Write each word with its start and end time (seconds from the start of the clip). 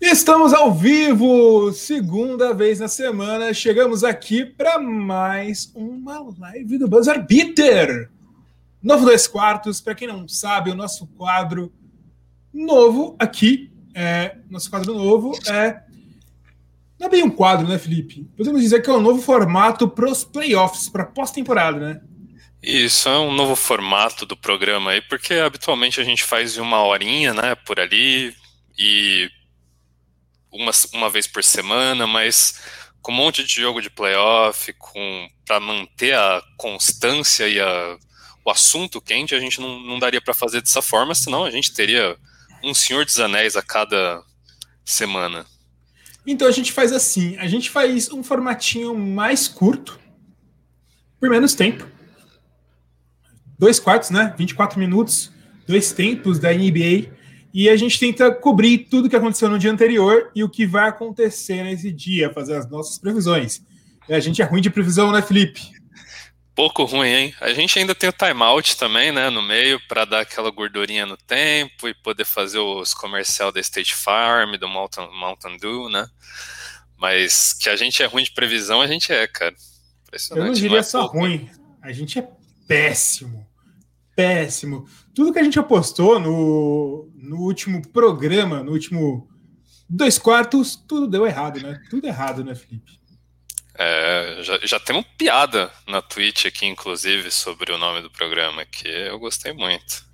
Estamos 0.00 0.54
ao 0.54 0.72
vivo, 0.72 1.72
segunda 1.72 2.54
vez 2.54 2.78
na 2.78 2.86
semana. 2.86 3.52
Chegamos 3.52 4.04
aqui 4.04 4.44
para 4.44 4.78
mais 4.78 5.72
uma 5.74 6.20
live 6.38 6.78
do 6.78 6.86
Buzzer 6.86 7.26
Beater. 7.26 8.08
Novo 8.80 9.04
dois 9.04 9.26
quartos, 9.26 9.80
para 9.80 9.96
quem 9.96 10.06
não 10.06 10.28
sabe, 10.28 10.70
o 10.70 10.74
nosso 10.76 11.04
quadro 11.08 11.72
novo 12.54 13.16
aqui, 13.18 13.72
é, 13.92 14.36
nosso 14.48 14.70
quadro 14.70 14.94
novo 14.94 15.36
é 15.48 15.82
não 16.96 17.08
é 17.08 17.10
bem 17.10 17.24
um 17.24 17.30
quadro, 17.30 17.66
né, 17.66 17.76
Felipe? 17.76 18.24
Podemos 18.36 18.60
dizer 18.60 18.82
que 18.82 18.90
é 18.90 18.92
um 18.92 19.00
novo 19.00 19.20
formato 19.20 19.88
para 19.88 20.08
os 20.08 20.22
playoffs, 20.22 20.88
para 20.88 21.04
pós-temporada, 21.04 21.78
né? 21.78 22.00
Isso, 22.62 23.08
é 23.08 23.18
um 23.18 23.32
novo 23.32 23.56
formato 23.56 24.24
do 24.24 24.36
programa 24.36 24.92
aí, 24.92 25.00
porque 25.00 25.34
habitualmente 25.34 26.00
a 26.00 26.04
gente 26.04 26.22
faz 26.24 26.56
uma 26.56 26.82
horinha, 26.82 27.32
né, 27.32 27.54
por 27.54 27.78
ali, 27.78 28.34
e 28.76 29.30
uma, 30.50 30.72
uma 30.92 31.10
vez 31.10 31.26
por 31.26 31.42
semana, 31.44 32.06
mas 32.06 32.60
com 33.00 33.12
um 33.12 33.16
monte 33.16 33.44
de 33.44 33.60
jogo 33.60 33.80
de 33.80 33.90
playoff, 33.90 34.72
com 34.74 35.28
para 35.46 35.60
manter 35.60 36.14
a 36.14 36.42
constância 36.56 37.48
e 37.48 37.58
a, 37.58 37.96
o 38.44 38.50
assunto 38.50 39.00
quente, 39.00 39.34
a 39.34 39.40
gente 39.40 39.60
não, 39.60 39.80
não 39.80 39.98
daria 39.98 40.20
para 40.20 40.34
fazer 40.34 40.60
dessa 40.60 40.82
forma, 40.82 41.14
senão 41.14 41.44
a 41.44 41.50
gente 41.50 41.72
teria 41.72 42.16
um 42.62 42.74
Senhor 42.74 43.04
dos 43.04 43.18
Anéis 43.18 43.56
a 43.56 43.62
cada 43.62 44.22
semana. 44.84 45.46
Então 46.26 46.46
a 46.46 46.50
gente 46.52 46.72
faz 46.72 46.92
assim, 46.92 47.36
a 47.38 47.46
gente 47.46 47.70
faz 47.70 48.10
um 48.10 48.22
formatinho 48.22 48.94
mais 48.94 49.48
curto, 49.48 49.98
por 51.18 51.30
menos 51.30 51.54
tempo. 51.54 51.86
Dois 53.58 53.80
quartos, 53.80 54.10
né? 54.10 54.34
24 54.36 54.78
minutos, 54.78 55.32
dois 55.66 55.92
tempos 55.92 56.38
da 56.38 56.52
NBA 56.52 57.17
e 57.52 57.68
a 57.68 57.76
gente 57.76 57.98
tenta 57.98 58.30
cobrir 58.30 58.78
tudo 58.90 59.06
o 59.06 59.10
que 59.10 59.16
aconteceu 59.16 59.48
no 59.48 59.58
dia 59.58 59.70
anterior 59.70 60.30
e 60.34 60.44
o 60.44 60.48
que 60.48 60.66
vai 60.66 60.88
acontecer 60.88 61.62
nesse 61.62 61.90
dia, 61.90 62.32
fazer 62.32 62.56
as 62.56 62.68
nossas 62.68 62.98
previsões. 62.98 63.62
A 64.08 64.20
gente 64.20 64.40
é 64.40 64.44
ruim 64.44 64.60
de 64.60 64.70
previsão, 64.70 65.12
né, 65.12 65.20
Felipe? 65.22 65.70
Pouco 66.54 66.84
ruim, 66.84 67.08
hein? 67.08 67.34
A 67.40 67.52
gente 67.52 67.78
ainda 67.78 67.94
tem 67.94 68.08
o 68.08 68.12
timeout 68.12 68.76
também, 68.76 69.12
né, 69.12 69.30
no 69.30 69.42
meio, 69.42 69.80
para 69.86 70.04
dar 70.04 70.20
aquela 70.20 70.50
gordurinha 70.50 71.06
no 71.06 71.16
tempo 71.16 71.88
e 71.88 71.94
poder 71.94 72.24
fazer 72.24 72.58
os 72.58 72.92
comercial 72.92 73.52
da 73.52 73.60
State 73.60 73.94
Farm, 73.94 74.56
do 74.56 74.68
Mountain, 74.68 75.08
Mountain 75.12 75.56
Dew, 75.58 75.88
né? 75.88 76.06
Mas 76.96 77.52
que 77.52 77.68
a 77.68 77.76
gente 77.76 78.02
é 78.02 78.06
ruim 78.06 78.24
de 78.24 78.32
previsão, 78.32 78.80
a 78.80 78.86
gente 78.86 79.12
é, 79.12 79.26
cara. 79.26 79.54
Eu 80.30 80.36
não 80.36 80.52
diria 80.52 80.70
não 80.70 80.78
é 80.78 80.82
só 80.82 81.02
pouco, 81.02 81.18
ruim, 81.18 81.48
a 81.80 81.92
gente 81.92 82.18
é 82.18 82.28
péssimo. 82.66 83.46
Péssimo 84.16 84.88
tudo 85.18 85.32
que 85.32 85.40
a 85.40 85.42
gente 85.42 85.58
apostou 85.58 86.20
no, 86.20 87.10
no 87.16 87.38
último 87.38 87.82
programa, 87.88 88.62
no 88.62 88.70
último 88.70 89.28
dois 89.90 90.16
quartos, 90.16 90.76
tudo 90.76 91.08
deu 91.08 91.26
errado, 91.26 91.60
né? 91.60 91.82
Tudo 91.90 92.06
errado, 92.06 92.44
né, 92.44 92.54
Felipe? 92.54 93.00
É, 93.76 94.38
já, 94.44 94.60
já 94.62 94.78
temos 94.78 95.04
piada 95.18 95.72
na 95.88 96.00
Twitch 96.00 96.46
aqui, 96.46 96.66
inclusive, 96.66 97.32
sobre 97.32 97.72
o 97.72 97.78
nome 97.78 98.00
do 98.00 98.08
programa, 98.08 98.64
que 98.64 98.86
eu 98.86 99.18
gostei 99.18 99.52
muito. 99.52 100.06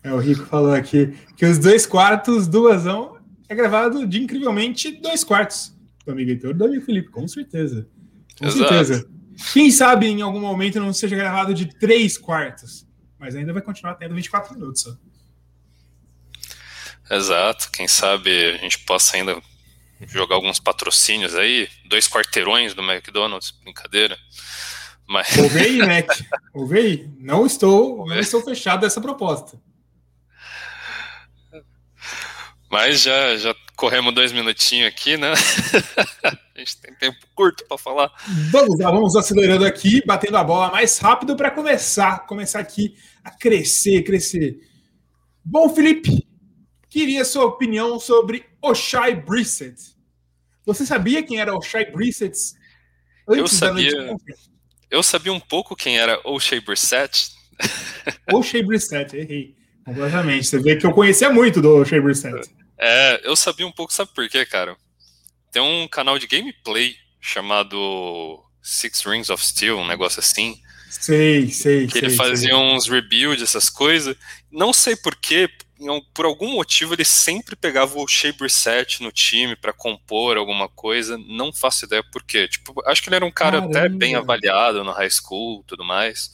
É, 0.00 0.14
o 0.14 0.18
Rico 0.18 0.46
falou 0.46 0.72
aqui 0.72 1.12
que 1.36 1.44
os 1.44 1.58
dois 1.58 1.84
quartos 1.84 2.46
do 2.46 2.68
Azão 2.68 3.18
é 3.48 3.56
gravado 3.56 4.06
de 4.06 4.22
incrivelmente 4.22 4.92
dois 4.92 5.24
quartos. 5.24 5.76
Do 6.06 6.12
amigo 6.12 6.30
Heitor 6.30 6.54
do 6.54 6.66
amigo 6.66 6.86
Felipe, 6.86 7.10
com 7.10 7.26
certeza. 7.26 7.88
Com 8.38 8.46
Exato. 8.46 8.68
certeza. 8.68 9.10
Quem 9.52 9.72
sabe 9.72 10.06
em 10.06 10.22
algum 10.22 10.40
momento 10.40 10.78
não 10.78 10.92
seja 10.92 11.16
gravado 11.16 11.52
de 11.52 11.66
três 11.66 12.16
quartos 12.16 12.86
mas 13.22 13.36
ainda 13.36 13.52
vai 13.52 13.62
continuar 13.62 13.94
tendo 13.94 14.16
24 14.16 14.52
minutos. 14.52 14.98
Exato, 17.08 17.70
quem 17.70 17.86
sabe 17.86 18.50
a 18.50 18.56
gente 18.56 18.80
possa 18.80 19.16
ainda 19.16 19.40
jogar 20.08 20.34
alguns 20.34 20.58
patrocínios 20.58 21.36
aí, 21.36 21.68
dois 21.86 22.08
quarteirões 22.08 22.74
do 22.74 22.82
McDonald's, 22.82 23.52
brincadeira. 23.52 24.18
Mas... 25.06 25.38
Ouve 25.38 25.56
aí, 25.60 25.78
Mac. 25.86 26.08
Ouve 26.52 26.78
aí. 26.78 27.10
Não 27.16 27.46
estou, 27.46 28.04
não 28.08 28.18
estou 28.18 28.42
fechado 28.42 28.80
dessa 28.80 29.00
proposta. 29.00 29.56
Mas 32.68 33.02
já, 33.02 33.36
já 33.36 33.54
corremos 33.82 34.14
dois 34.14 34.30
minutinhos 34.30 34.86
aqui, 34.86 35.16
né? 35.16 35.32
a 36.22 36.58
gente 36.58 36.80
tem 36.80 36.94
tempo 36.94 37.18
curto 37.34 37.66
para 37.66 37.76
falar. 37.76 38.12
Vamos 38.52 38.78
lá, 38.78 38.92
vamos 38.92 39.16
acelerando 39.16 39.64
aqui, 39.64 40.00
batendo 40.06 40.36
a 40.36 40.44
bola 40.44 40.70
mais 40.70 40.98
rápido 40.98 41.34
para 41.34 41.50
começar, 41.50 42.24
começar 42.28 42.60
aqui 42.60 42.94
a 43.24 43.30
crescer, 43.32 44.04
crescer. 44.04 44.60
Bom, 45.44 45.68
Felipe, 45.68 46.24
queria 46.88 47.24
sua 47.24 47.44
opinião 47.44 47.98
sobre 47.98 48.46
Oshai 48.62 49.16
Brissett. 49.16 49.96
Você 50.64 50.86
sabia 50.86 51.20
quem 51.20 51.40
era 51.40 51.52
Oshai 51.52 51.90
Brissett? 51.90 52.38
Eu 53.26 53.48
sabia. 53.48 54.14
Eu 54.88 55.02
sabia 55.02 55.32
um 55.32 55.40
pouco 55.40 55.74
quem 55.74 55.98
era 55.98 56.20
Oshai 56.24 56.60
Brissett. 56.60 57.32
Oshai 58.32 58.62
Brissett, 58.62 59.16
errei 59.16 59.56
completamente. 59.84 60.46
Você 60.46 60.60
vê 60.60 60.76
que 60.76 60.86
eu 60.86 60.92
conhecia 60.92 61.32
muito 61.32 61.60
do 61.60 61.78
Oshai 61.78 62.00
Brissett. 62.00 62.61
É, 62.84 63.20
eu 63.22 63.36
sabia 63.36 63.64
um 63.64 63.70
pouco, 63.70 63.92
sabe 63.92 64.10
por 64.12 64.28
quê, 64.28 64.44
cara? 64.44 64.76
Tem 65.52 65.62
um 65.62 65.86
canal 65.86 66.18
de 66.18 66.26
gameplay 66.26 66.96
chamado 67.20 68.42
Six 68.60 69.02
Rings 69.02 69.30
of 69.30 69.46
Steel, 69.46 69.78
um 69.78 69.86
negócio 69.86 70.18
assim. 70.18 70.60
Sei, 70.90 71.48
sei. 71.48 71.86
Que 71.86 72.00
sei, 72.00 72.08
ele 72.08 72.16
fazia 72.16 72.50
sei. 72.50 72.56
uns 72.56 72.88
rebuilds, 72.88 73.40
essas 73.40 73.70
coisas. 73.70 74.16
Não 74.50 74.72
sei 74.72 74.96
porquê, 74.96 75.48
por 76.12 76.24
algum 76.24 76.50
motivo 76.50 76.92
ele 76.92 77.04
sempre 77.04 77.54
pegava 77.54 77.96
o 78.00 78.08
Shea 78.08 78.32
Brissett 78.32 79.00
no 79.00 79.12
time 79.12 79.54
para 79.54 79.72
compor 79.72 80.36
alguma 80.36 80.68
coisa. 80.68 81.16
Não 81.16 81.52
faço 81.52 81.84
ideia 81.84 82.02
por 82.02 82.24
quê. 82.24 82.48
Tipo, 82.48 82.74
acho 82.84 83.00
que 83.00 83.08
ele 83.08 83.16
era 83.16 83.24
um 83.24 83.30
cara 83.30 83.60
Caramba. 83.60 83.78
até 83.78 83.88
bem 83.88 84.16
avaliado 84.16 84.82
no 84.82 84.90
high 84.90 85.10
school 85.10 85.62
tudo 85.68 85.84
mais. 85.84 86.32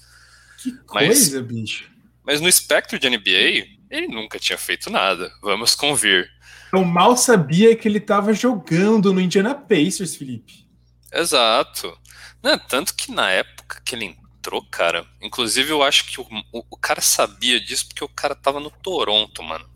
Que 0.63 0.73
coisa, 0.87 1.43
mas, 1.43 1.47
bicho. 1.47 1.91
Mas 2.25 2.41
no 2.41 2.49
espectro 2.49 2.99
de 2.99 3.11
NBA, 3.11 3.69
ele 3.91 4.09
nunca 4.09 4.39
tinha 4.39 4.57
feito 4.57 4.89
nada. 4.89 5.31
Vamos 5.43 5.75
convir. 5.75 6.38
Eu 6.73 6.85
mal 6.85 7.17
sabia 7.17 7.75
que 7.75 7.89
ele 7.89 7.99
estava 7.99 8.33
jogando 8.33 9.13
no 9.13 9.21
Indiana 9.21 9.55
Pacers, 9.55 10.17
Felipe. 10.17 10.67
Exato. 11.13 11.99
Não, 12.43 12.59
tanto 12.59 12.95
que 12.95 13.11
na 13.11 13.31
época 13.31 13.81
que 13.85 13.95
ele 13.95 14.05
entrou, 14.05 14.65
cara. 14.71 15.07
Inclusive, 15.21 15.71
eu 15.71 15.83
acho 15.83 16.05
que 16.05 16.21
o, 16.21 16.27
o, 16.53 16.65
o, 16.71 16.77
cara 16.77 17.01
sabia 17.01 17.61
disso 17.61 17.87
porque 17.89 18.05
o 18.05 18.09
cara 18.09 18.35
tava 18.35 18.61
no 18.61 18.71
Toronto, 18.71 19.43
mano. 19.43 19.69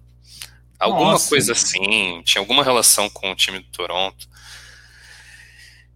Alguma 0.78 1.12
Nossa. 1.12 1.28
coisa 1.28 1.52
assim, 1.52 2.22
tinha 2.25 2.41
alguma 2.41 2.64
relação 2.64 3.08
com 3.08 3.31
o 3.31 3.36
time 3.36 3.58
do 3.60 3.70
Toronto. 3.70 4.28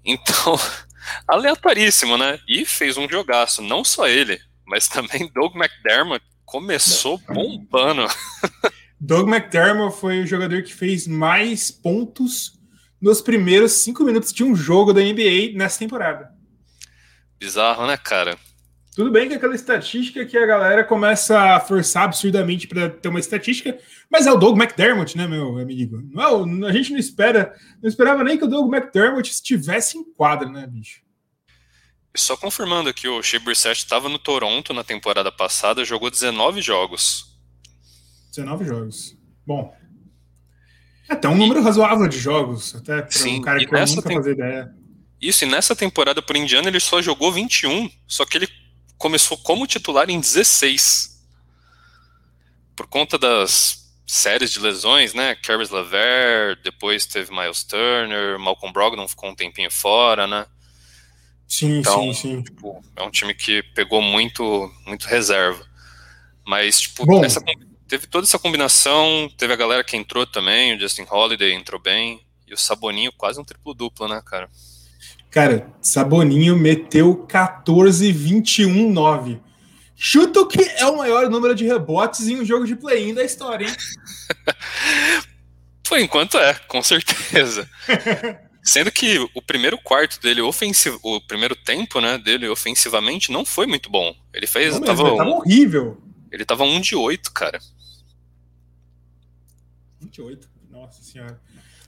Então, 0.05 0.59
aleatoríssimo, 1.27 2.17
né? 2.17 2.39
E 2.49 2.65
fez 2.65 2.97
um 2.97 3.09
jogaço, 3.09 3.61
não 3.63 3.85
só 3.85 4.07
ele, 4.09 4.41
mas 4.65 4.89
também 4.89 5.31
Doug 5.33 5.57
McDermott 5.57 6.25
começou 6.45 7.19
bombando. 7.19 8.07
Doug 9.01 9.29
McDermott 9.29 9.99
foi 9.99 10.23
o 10.23 10.27
jogador 10.27 10.63
que 10.63 10.75
fez 10.75 11.07
mais 11.07 11.71
pontos 11.71 12.59
nos 13.01 13.21
primeiros 13.21 13.73
cinco 13.73 14.05
minutos 14.05 14.33
de 14.33 14.43
um 14.43 14.57
jogo 14.57 14.93
da 14.93 15.01
NBA 15.01 15.53
nessa 15.55 15.79
temporada. 15.79 16.31
Bizarro, 17.39 17.87
né, 17.87 17.97
cara? 17.97 18.39
Tudo 18.95 19.11
bem 19.11 19.29
que 19.29 19.35
aquela 19.35 19.55
estatística 19.55 20.25
que 20.25 20.39
a 20.39 20.47
galera 20.47 20.83
começa 20.83 21.39
a 21.39 21.61
forçar 21.61 22.05
absurdamente 22.05 22.67
para 22.67 22.89
ter 22.89 23.09
uma 23.09 23.21
estatística, 23.21 23.79
mas 24.11 24.27
é 24.27 24.33
o 24.33 24.39
Doug 24.39 24.57
McDermott, 24.57 25.19
né, 25.19 25.27
meu 25.27 25.59
amigo? 25.59 26.01
Não 26.11 26.67
é 26.67 26.71
a 26.71 26.73
gente 26.73 26.93
não 26.93 26.99
espera, 26.99 27.55
não 27.83 27.91
esperava 27.91 28.25
nem 28.25 28.39
que 28.39 28.45
o 28.45 28.49
Doug 28.49 28.73
McDermott 28.73 29.31
estivesse 29.31 29.99
em 29.99 30.05
quadra, 30.15 30.49
né, 30.49 30.67
bicho? 30.67 31.03
Só 32.17 32.35
confirmando 32.39 32.89
aqui, 32.89 33.07
o 33.07 33.23
Shea 33.23 33.39
Brissett 33.39 33.77
estava 33.77 34.09
no 34.09 34.19
Toronto 34.19 34.73
na 34.73 34.83
temporada 34.83 35.31
passada, 35.31 35.85
jogou 35.85 36.11
19 36.11 36.63
jogos. 36.63 37.36
19 38.37 38.65
jogos. 38.65 39.17
Bom, 39.47 39.75
é 41.09 41.13
até 41.15 41.29
um 41.29 41.37
número 41.37 41.63
razoável 41.63 42.07
de 42.09 42.19
jogos, 42.19 42.75
até 42.75 43.03
para 43.03 43.29
um 43.29 43.41
cara 43.41 43.59
que 43.59 43.73
nunca 43.73 44.03
tem... 44.03 44.17
fazer 44.17 44.33
ideia. 44.33 44.75
Isso, 45.21 45.45
e 45.45 45.49
nessa 45.49 45.75
temporada 45.75 46.21
por 46.21 46.37
Indiana 46.37 46.69
ele 46.69 46.81
só 46.81 47.01
jogou 47.01 47.33
21, 47.33 47.91
só 48.07 48.25
que 48.25 48.37
ele 48.37 48.49
começou 48.99 49.39
como 49.39 49.67
titular 49.67 50.11
em 50.11 50.21
16. 50.21 51.17
Por 52.75 52.87
conta 52.87 53.19
das 53.19 53.87
séries 54.07 54.53
de 54.53 54.59
lesões, 54.61 55.15
né? 55.15 55.35
Caris 55.37 55.71
LeVert, 55.71 56.61
depois 56.63 57.07
teve 57.07 57.33
Miles 57.33 57.65
Turner, 57.65 58.39
Malcolm 58.39 58.73
Brogdon 58.73 59.09
ficou 59.09 59.31
um 59.31 59.35
tempinho 59.35 59.71
fora, 59.71 60.27
né? 60.27 60.47
Sim, 61.49 61.79
então, 61.79 62.13
sim, 62.13 62.15
sim. 62.15 62.43
Tipo, 62.43 62.83
é 62.95 63.03
um 63.03 63.11
time 63.11 63.33
que 63.33 63.63
pegou 63.75 64.03
muito, 64.03 64.71
muito 64.85 65.05
reserva. 65.07 65.65
Mas, 66.45 66.81
tipo, 66.81 67.25
essa, 67.25 67.41
teve 67.89 68.07
toda 68.07 68.27
essa 68.27 68.39
combinação, 68.39 69.31
teve 69.37 69.53
a 69.53 69.57
galera 69.57 69.85
que 69.85 69.97
entrou 69.97 70.27
também, 70.27 70.75
o 70.75 70.81
Justin 70.81 71.07
Holiday 71.11 71.53
entrou 71.53 71.81
bem, 71.81 72.21
e 72.47 72.55
o 72.55 72.59
Saboninho 72.59 73.13
quase 73.17 73.41
um 73.41 73.45
triplo-duplo, 73.45 74.09
né, 74.09 74.23
cara? 74.25 74.49
Cara, 75.31 75.69
Saboninho 75.81 76.57
meteu 76.57 77.17
14, 77.27 78.11
21, 78.13 78.91
9. 78.91 79.41
Chuto 79.95 80.47
que 80.47 80.63
é 80.63 80.87
o 80.87 80.99
maior 80.99 81.29
número 81.29 81.55
de 81.55 81.65
rebotes 81.65 82.29
em 82.29 82.41
um 82.41 82.45
jogo 82.45 82.67
de 82.67 82.77
play-in 82.77 83.15
da 83.15 83.25
história, 83.25 83.67
hein? 83.67 83.75
Por 85.89 85.99
enquanto 85.99 86.39
é, 86.39 86.55
com 86.69 86.83
certeza. 86.83 87.69
Sendo 88.63 88.91
que 88.91 89.19
o 89.33 89.41
primeiro 89.41 89.79
quarto 89.79 90.21
dele 90.21 90.41
ofensivo, 90.41 90.99
o 91.03 91.21
primeiro 91.21 91.55
tempo, 91.55 92.01
né, 92.01 92.19
dele 92.19 92.49
ofensivamente 92.49 93.31
não 93.31 93.45
foi 93.45 93.67
muito 93.67 93.89
bom. 93.89 94.13
Ele 94.35 94.47
fez, 94.47 94.75
Não 94.75 94.81
tava, 94.81 95.05
mesmo, 95.05 95.17
ele 95.17 95.25
tava 95.25 95.37
horrível. 95.37 96.03
ele 96.33 96.45
tava 96.45 96.65
um 96.65 96.81
de 96.81 96.97
oito, 96.97 97.33
cara. 97.33 97.61
28, 100.17 100.49
nossa 100.71 101.03
senhora. 101.03 101.41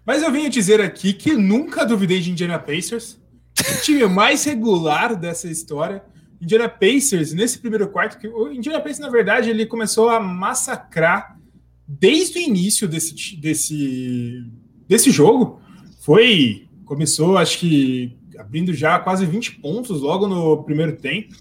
Mas 0.05 0.23
eu 0.23 0.31
venho 0.31 0.51
dizer 0.51 0.81
aqui 0.81 1.13
que 1.13 1.35
nunca 1.35 1.87
duvidei 1.87 2.21
de 2.21 2.31
Indiana 2.31 2.59
Pacers. 2.59 3.19
O 3.59 3.83
time 3.83 4.07
mais 4.07 4.45
regular 4.45 5.17
dessa 5.17 5.49
história. 5.49 6.03
Indiana 6.41 6.69
Pacers, 6.69 7.33
nesse 7.33 7.59
primeiro 7.59 7.89
quarto, 7.89 8.19
que 8.19 8.29
o 8.29 8.53
Indiana 8.53 8.81
Pacers, 8.81 9.01
na 9.01 9.09
verdade, 9.09 9.51
ele 9.51 9.67
começou 9.67 10.09
a 10.09 10.21
massacrar 10.21 11.39
desde 11.87 12.39
o 12.39 12.43
início 12.43 12.87
desse, 12.87 13.37
desse, 13.37 14.45
desse 14.87 15.11
jogo. 15.11 15.61
Foi. 16.01 16.67
Começou, 16.85 17.37
acho 17.37 17.59
que, 17.59 18.17
abrindo 18.39 18.73
já 18.73 18.99
quase 18.99 19.27
20 19.27 19.57
pontos 19.57 20.01
logo 20.01 20.27
no 20.27 20.63
primeiro 20.65 20.97
tempo. 20.97 21.35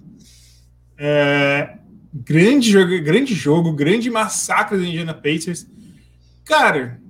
É, 0.98 1.78
grande, 2.14 2.72
grande 3.02 3.34
jogo, 3.34 3.72
grande 3.72 4.10
massacre 4.10 4.78
do 4.78 4.84
Indiana 4.84 5.14
Pacers. 5.14 5.68
Cara, 6.48 7.02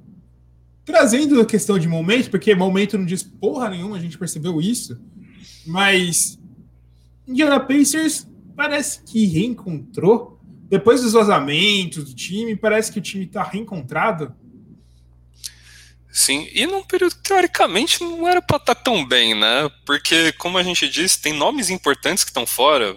trazendo 0.84 1.40
a 1.40 1.46
questão 1.46 1.78
de 1.78 1.88
momento, 1.88 2.32
porque 2.32 2.56
momento 2.56 2.98
não 2.98 3.06
diz 3.06 3.22
porra 3.22 3.70
nenhuma, 3.70 3.98
a 3.98 4.00
gente 4.00 4.18
percebeu 4.18 4.60
isso, 4.60 5.00
mas 5.64 6.40
Indiana 7.28 7.60
Pacers 7.60 8.28
parece 8.56 9.04
que 9.04 9.28
reencontrou, 9.28 10.40
depois 10.68 11.04
dos 11.04 11.14
vazamentos 11.14 12.04
do 12.06 12.16
time, 12.16 12.56
parece 12.56 12.92
que 12.92 12.98
o 12.98 13.02
time 13.02 13.28
tá 13.28 13.44
reencontrado. 13.44 14.36
Sim, 16.12 16.50
e 16.52 16.66
num 16.66 16.82
período 16.82 17.16
que 17.16 17.22
teoricamente 17.22 18.04
não 18.04 18.28
era 18.28 18.42
pra 18.42 18.58
estar 18.58 18.74
tão 18.74 19.06
bem, 19.06 19.36
né? 19.36 19.70
Porque, 19.86 20.32
como 20.34 20.58
a 20.58 20.64
gente 20.64 20.90
disse, 20.90 21.22
tem 21.22 21.32
nomes 21.32 21.70
importantes 21.70 22.24
que 22.24 22.32
estão 22.32 22.48
fora. 22.48 22.96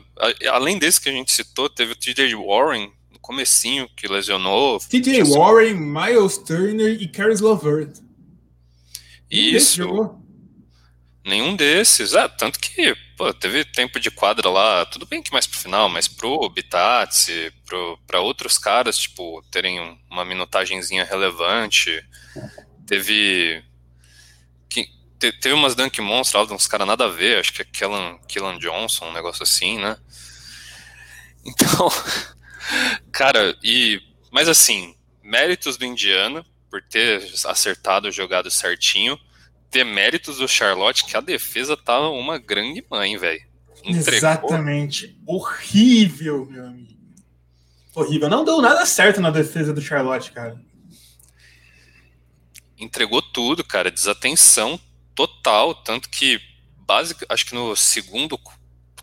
Além 0.50 0.78
desse 0.78 0.98
que 0.98 1.10
a 1.10 1.12
gente 1.12 1.30
citou, 1.30 1.68
teve 1.68 1.92
o 1.92 1.96
TJ 1.96 2.34
Warren 2.34 2.90
comecinho, 3.20 3.88
que 3.96 4.08
lesionou. 4.08 4.78
TJ 4.80 5.22
Warren, 5.24 5.74
Miles 5.74 6.38
Turner 6.38 7.00
e 7.00 7.08
Caris 7.08 7.40
LeVert. 7.40 7.98
Isso, 9.30 10.18
nenhum 11.24 11.54
desses. 11.54 12.14
Ah, 12.14 12.28
tanto 12.28 12.58
que, 12.58 12.94
pô, 13.16 13.32
teve 13.32 13.64
tempo 13.64 14.00
de 14.00 14.10
quadra 14.10 14.48
lá, 14.50 14.84
tudo 14.86 15.06
bem 15.06 15.22
que 15.22 15.32
mais 15.32 15.46
pro 15.46 15.58
final, 15.58 15.88
mas 15.88 16.08
pro 16.08 16.48
Bitats, 16.48 17.28
pro, 17.64 17.98
pra 18.06 18.20
outros 18.20 18.58
caras, 18.58 18.98
tipo, 18.98 19.42
terem 19.50 19.80
um- 19.80 19.96
uma 20.10 20.24
minutagenzinha 20.24 21.04
relevante. 21.04 22.04
Teve. 22.86 23.62
que- 24.68 24.88
te- 25.18 25.32
teve 25.40 25.54
umas 25.54 25.74
Dunk 25.76 26.00
de 26.46 26.52
uns 26.52 26.66
caras 26.66 26.86
nada 26.86 27.04
a 27.04 27.08
ver, 27.08 27.38
acho 27.38 27.52
que 27.52 27.62
é 27.62 27.64
Kellan, 27.64 28.18
Kellan 28.26 28.58
Johnson, 28.58 29.06
um 29.06 29.12
negócio 29.12 29.42
assim, 29.44 29.78
né? 29.78 29.96
Então, 31.44 31.88
cara, 33.12 33.56
e. 33.62 34.00
Mas 34.30 34.48
assim, 34.48 34.94
méritos 35.22 35.76
do 35.76 35.84
Indiana 35.84 36.44
por 36.70 36.82
ter 36.82 37.22
acertado, 37.46 38.12
jogado 38.12 38.50
certinho. 38.50 39.18
Ter 39.70 39.84
méritos 39.84 40.38
do 40.38 40.48
Charlotte, 40.48 41.04
que 41.04 41.16
a 41.16 41.20
defesa 41.20 41.76
tá 41.76 42.08
uma 42.10 42.38
grande 42.38 42.84
mãe, 42.90 43.16
velho. 43.16 43.40
Exatamente. 43.84 45.16
Horrível, 45.26 46.46
meu 46.46 46.66
amigo. 46.66 46.98
Horrível. 47.94 48.28
Não 48.28 48.44
deu 48.44 48.60
nada 48.60 48.84
certo 48.84 49.20
na 49.20 49.30
defesa 49.30 49.72
do 49.72 49.80
Charlotte, 49.80 50.32
cara. 50.32 50.60
entregou 52.78 53.20
tudo, 53.20 53.62
cara, 53.62 53.90
desatenção 53.90 54.80
total, 55.14 55.74
tanto 55.74 56.08
que 56.08 56.40
básico, 56.78 57.24
acho 57.28 57.46
que 57.46 57.54
no 57.54 57.76
segundo 57.76 58.38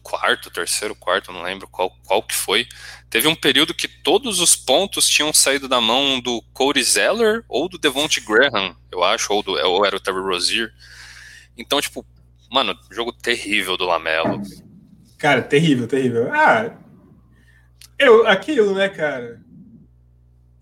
quarto, 0.07 0.49
terceiro 0.49 0.95
quarto, 0.95 1.33
não 1.33 1.41
lembro 1.41 1.67
qual, 1.67 1.91
qual 2.05 2.23
que 2.23 2.33
foi, 2.33 2.65
teve 3.09 3.27
um 3.27 3.35
período 3.35 3.73
que 3.73 3.89
todos 3.89 4.39
os 4.39 4.55
pontos 4.55 5.05
tinham 5.05 5.33
saído 5.33 5.67
da 5.67 5.81
mão 5.81 6.21
do 6.21 6.41
Cody 6.53 6.81
Zeller 6.81 7.43
ou 7.49 7.67
do 7.67 7.77
Devonte 7.77 8.21
Graham, 8.21 8.73
eu 8.89 9.03
acho, 9.03 9.33
ou, 9.33 9.43
do, 9.43 9.51
ou 9.51 9.85
era 9.85 9.97
o 9.97 9.99
Terry 9.99 10.21
Rozier. 10.21 10.73
Então, 11.57 11.81
tipo, 11.81 12.05
mano, 12.49 12.73
jogo 12.89 13.11
terrível 13.11 13.75
do 13.75 13.83
Lamelo. 13.83 14.41
Cara, 15.17 15.41
terrível, 15.41 15.87
terrível. 15.89 16.33
Ah, 16.33 16.77
eu, 17.99 18.25
aquilo, 18.25 18.73
né, 18.73 18.87
cara? 18.87 19.41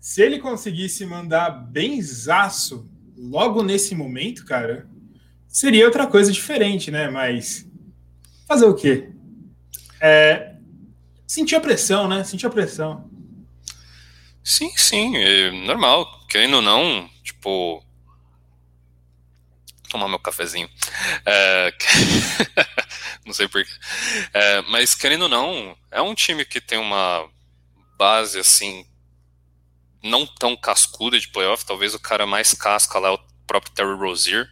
Se 0.00 0.22
ele 0.22 0.40
conseguisse 0.40 1.06
mandar 1.06 1.50
benzaço 1.50 2.90
logo 3.16 3.62
nesse 3.62 3.94
momento, 3.94 4.44
cara, 4.44 4.88
seria 5.46 5.84
outra 5.84 6.04
coisa 6.08 6.32
diferente, 6.32 6.90
né? 6.90 7.08
Mas 7.08 7.64
fazer 8.48 8.66
o 8.66 8.74
quê? 8.74 9.15
É, 10.00 10.54
a 11.56 11.60
pressão, 11.60 12.08
né? 12.08 12.24
Sentir 12.24 12.46
a 12.46 12.50
pressão. 12.50 13.10
Sim, 14.42 14.70
sim, 14.76 15.16
é 15.16 15.50
normal, 15.50 16.06
querendo 16.28 16.54
ou 16.56 16.62
não, 16.62 17.08
tipo. 17.22 17.82
Tomar 19.88 20.08
meu 20.08 20.18
cafezinho. 20.18 20.68
É, 21.24 21.72
não 23.24 23.32
sei 23.32 23.46
porquê. 23.48 23.70
É, 24.34 24.62
mas 24.62 24.94
querendo 24.94 25.22
ou 25.22 25.28
não, 25.28 25.76
é 25.90 26.00
um 26.02 26.14
time 26.14 26.44
que 26.44 26.60
tem 26.60 26.78
uma 26.78 27.28
base 27.96 28.38
assim. 28.38 28.84
Não 30.02 30.26
tão 30.26 30.56
cascuda 30.56 31.18
de 31.18 31.28
playoff, 31.28 31.64
talvez 31.66 31.94
o 31.94 31.98
cara 32.00 32.26
mais 32.26 32.54
casca 32.54 32.98
lá 32.98 33.08
é 33.08 33.12
o 33.12 33.18
próprio 33.46 33.72
Terry 33.74 33.94
Rozier. 33.96 34.48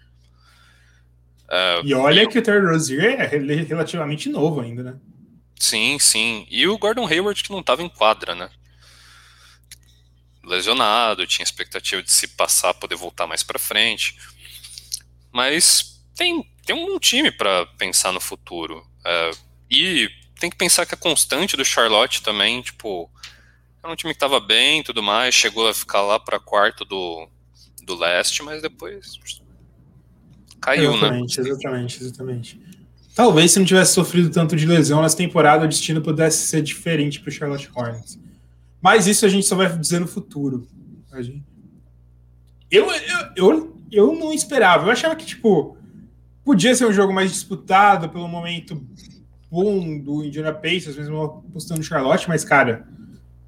É, 1.50 1.82
E 1.84 1.94
olha 1.94 2.26
que 2.28 2.38
o 2.38 2.42
Terry 2.42 2.66
Rozier 2.66 3.20
é 3.20 3.26
rel- 3.26 3.66
relativamente 3.66 4.28
novo 4.28 4.60
ainda, 4.60 4.82
né? 4.82 4.96
Sim, 5.64 5.98
sim. 5.98 6.46
E 6.50 6.68
o 6.68 6.76
Gordon 6.76 7.06
Hayward 7.06 7.42
que 7.42 7.50
não 7.50 7.60
estava 7.60 7.82
em 7.82 7.88
quadra, 7.88 8.34
né? 8.34 8.50
Lesionado, 10.44 11.26
tinha 11.26 11.42
expectativa 11.42 12.02
de 12.02 12.12
se 12.12 12.28
passar, 12.28 12.74
poder 12.74 12.96
voltar 12.96 13.26
mais 13.26 13.42
para 13.42 13.58
frente. 13.58 14.14
Mas 15.32 16.04
tem, 16.14 16.44
tem 16.66 16.76
um 16.76 16.98
time 16.98 17.32
para 17.32 17.64
pensar 17.78 18.12
no 18.12 18.20
futuro. 18.20 18.86
É, 19.02 19.30
e 19.70 20.10
tem 20.38 20.50
que 20.50 20.56
pensar 20.56 20.84
que 20.84 20.94
a 20.94 20.98
constante 20.98 21.56
do 21.56 21.64
Charlotte 21.64 22.22
também, 22.22 22.60
tipo, 22.60 23.10
era 23.82 23.90
um 23.90 23.96
time 23.96 24.12
que 24.12 24.16
estava 24.16 24.38
bem 24.38 24.82
tudo 24.82 25.02
mais, 25.02 25.34
chegou 25.34 25.66
a 25.66 25.72
ficar 25.72 26.02
lá 26.02 26.20
para 26.20 26.38
quarto 26.38 26.84
do, 26.84 27.26
do 27.82 27.94
leste, 27.94 28.42
mas 28.42 28.60
depois 28.60 29.18
caiu, 30.60 30.90
né? 30.90 30.98
exatamente, 30.98 31.40
exatamente, 31.40 32.02
exatamente. 32.02 32.83
Talvez 33.14 33.52
se 33.52 33.58
não 33.58 33.66
tivesse 33.66 33.94
sofrido 33.94 34.28
tanto 34.28 34.56
de 34.56 34.66
lesão 34.66 35.00
nessa 35.00 35.16
temporada, 35.16 35.64
o 35.64 35.68
destino 35.68 36.02
pudesse 36.02 36.46
ser 36.46 36.62
diferente 36.62 37.20
para 37.20 37.28
o 37.28 37.32
Charlotte 37.32 37.70
Hornets. 37.72 38.18
Mas 38.82 39.06
isso 39.06 39.24
a 39.24 39.28
gente 39.28 39.46
só 39.46 39.54
vai 39.54 39.78
dizer 39.78 40.00
no 40.00 40.08
futuro. 40.08 40.66
Eu, 42.70 42.90
eu, 42.90 43.18
eu, 43.36 43.76
eu 43.92 44.18
não 44.18 44.32
esperava. 44.32 44.86
Eu 44.86 44.90
achava 44.90 45.14
que, 45.14 45.24
tipo, 45.24 45.76
podia 46.44 46.74
ser 46.74 46.86
um 46.86 46.92
jogo 46.92 47.12
mais 47.12 47.30
disputado 47.30 48.08
pelo 48.08 48.26
momento 48.26 48.84
bom 49.48 49.96
do 50.00 50.24
Indiana 50.24 50.52
Pacers, 50.52 50.96
mesmo 50.96 51.22
apostando 51.22 51.78
no 51.78 51.84
Charlotte, 51.86 52.28
mas, 52.28 52.44
cara, 52.44 52.88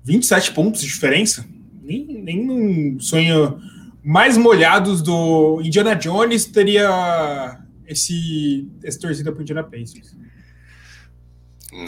27 0.05 0.53
pontos 0.53 0.81
de 0.81 0.87
diferença? 0.87 1.45
Nem, 1.83 2.07
nem 2.07 2.47
num 2.47 3.01
sonho 3.01 3.61
mais 4.05 4.37
molhados 4.37 5.03
do 5.03 5.61
Indiana 5.61 5.97
Jones 5.97 6.45
teria 6.45 7.59
esse, 7.87 8.69
essa 8.83 8.99
torcida 9.01 9.33
pro 9.33 9.43
Indiana 9.43 9.63
Pacers. 9.65 10.15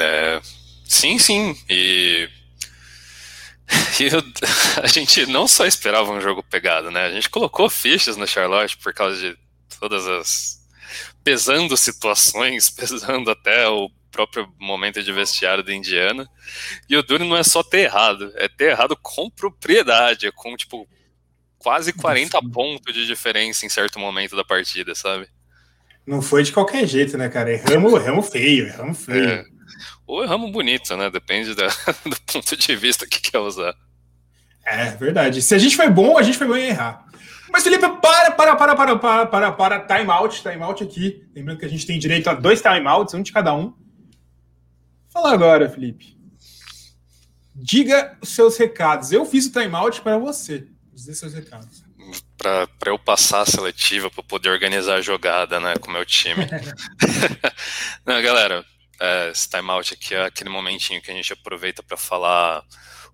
É, 0.01 0.41
sim, 0.85 1.19
sim. 1.19 1.57
E, 1.69 2.29
e 4.01 4.05
eu- 4.13 4.23
a 4.83 4.87
gente 4.87 5.27
não 5.27 5.47
só 5.47 5.67
esperava 5.67 6.11
um 6.13 6.21
jogo 6.21 6.43
pegado, 6.43 6.91
né? 6.91 7.05
A 7.07 7.11
gente 7.13 7.29
colocou 7.31 7.69
fichas 7.71 8.17
no 8.17 8.27
Charlotte 8.27 8.77
por 8.79 8.93
causa 8.93 9.17
de 9.19 9.39
todas 9.79 10.07
as. 10.07 10.59
pesando 11.23 11.77
situações, 11.77 12.71
pesando 12.71 13.31
até 13.31 13.69
o 13.69 13.91
próprio 14.11 14.53
momento 14.59 15.03
de 15.03 15.13
vestiário 15.13 15.63
da 15.63 15.73
Indiana. 15.75 16.29
E 16.89 16.97
o 16.97 17.03
duro 17.03 17.25
não 17.25 17.37
é 17.37 17.43
só 17.45 17.63
ter 17.63 17.81
errado, 17.81 18.33
é 18.37 18.49
ter 18.49 18.71
errado 18.71 18.97
com 19.01 19.31
propriedade, 19.31 20.27
é 20.27 20.33
com, 20.33 20.57
tipo, 20.57 20.89
quase 21.59 21.93
40 21.93 22.39
Sim. 22.41 22.51
pontos 22.51 22.93
de 22.95 23.07
diferença 23.07 23.65
em 23.65 23.69
certo 23.69 23.99
momento 23.99 24.35
da 24.35 24.45
partida, 24.45 24.95
sabe? 24.95 25.29
Não 26.09 26.23
foi 26.23 26.43
de 26.43 26.53
qualquer 26.53 26.87
jeito, 26.87 27.19
né, 27.19 27.29
cara? 27.29 27.53
Erramos, 27.53 27.93
erramos 27.93 28.31
feio, 28.31 28.67
erramos 28.67 29.05
feio. 29.05 29.29
É. 29.29 29.45
Ou 30.07 30.25
erramos 30.25 30.51
bonito, 30.51 30.97
né? 30.97 31.11
Depende 31.11 31.55
da- 31.55 31.69
do 32.09 32.19
ponto 32.33 32.57
de 32.57 32.77
vista 32.77 33.07
que 33.07 33.21
quer 33.21 33.39
usar. 33.39 33.75
É, 34.65 34.93
verdade. 34.93 35.43
Se 35.43 35.55
a 35.55 35.59
gente 35.59 35.77
foi 35.77 35.91
bom, 35.91 36.17
a 36.17 36.23
gente 36.23 36.39
foi 36.39 36.47
bom 36.47 36.57
em 36.57 36.69
errar. 36.69 37.05
Mas, 37.53 37.63
Felipe, 37.63 37.87
para, 38.01 38.31
para, 38.31 38.57
para, 38.57 38.75
para, 38.75 38.97
para, 38.97 39.27
para, 39.27 39.53
para, 39.53 39.81
time 39.81 40.11
out, 40.11 40.43
time 40.43 40.63
out 40.63 40.83
aqui. 40.83 41.29
Lembrando 41.35 41.59
que 41.59 41.67
a 41.67 41.69
gente 41.69 41.87
tem 41.87 41.99
direito 41.99 42.31
a 42.31 42.35
dois 42.35 42.63
time 42.63 42.87
outs, 42.87 43.13
um 43.13 43.23
de 43.23 43.31
cada 43.31 43.55
um. 43.55 43.75
Fala 45.11 45.35
agora, 45.35 45.69
Felipe. 45.69 46.17
Diga 47.55 48.17
os 48.23 48.31
seus 48.31 48.57
recados. 48.57 49.13
Eu 49.13 49.27
fiz 49.27 49.45
o 49.45 49.53
time 49.53 49.75
out 49.75 50.01
para 50.01 50.17
você. 50.17 50.69
Dizer 50.95 51.15
seus 51.15 51.35
recados. 51.35 51.83
Para 52.39 52.69
eu 52.87 52.99
passar 52.99 53.43
a 53.43 53.47
seletiva, 53.47 54.11
para 54.11 54.23
poder 54.23 54.51
organizar 54.51 54.95
a 54.95 55.03
jogada, 55.03 55.59
né, 55.59 55.75
com 55.77 55.89
o 55.89 55.93
meu 55.93 56.07
time. 56.07 56.47
Não, 58.07 58.23
galera, 58.23 58.65
é, 59.01 59.31
esse 59.31 59.49
timeout 59.49 59.93
aqui 59.93 60.15
é 60.15 60.25
aquele 60.25 60.49
momentinho 60.49 61.03
que 61.03 61.11
a 61.11 61.15
gente 61.15 61.33
aproveita 61.33 61.83
para 61.83 61.97
falar 61.97 62.65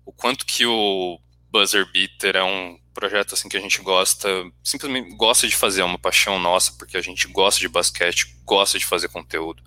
o 0.05 0.13
quanto 0.13 0.45
que 0.45 0.65
o 0.65 1.19
Buzzer 1.51 1.91
Beater 1.91 2.35
é 2.35 2.43
um 2.43 2.77
projeto 2.93 3.33
assim 3.33 3.49
que 3.49 3.57
a 3.57 3.59
gente 3.59 3.81
gosta, 3.81 4.29
simplesmente 4.63 5.15
gosta 5.15 5.47
de 5.47 5.55
fazer, 5.55 5.81
é 5.81 5.85
uma 5.85 5.97
paixão 5.97 6.39
nossa, 6.39 6.71
porque 6.77 6.95
a 6.95 7.01
gente 7.01 7.27
gosta 7.27 7.59
de 7.59 7.67
basquete, 7.67 8.37
gosta 8.45 8.79
de 8.79 8.85
fazer 8.85 9.09
conteúdo. 9.09 9.61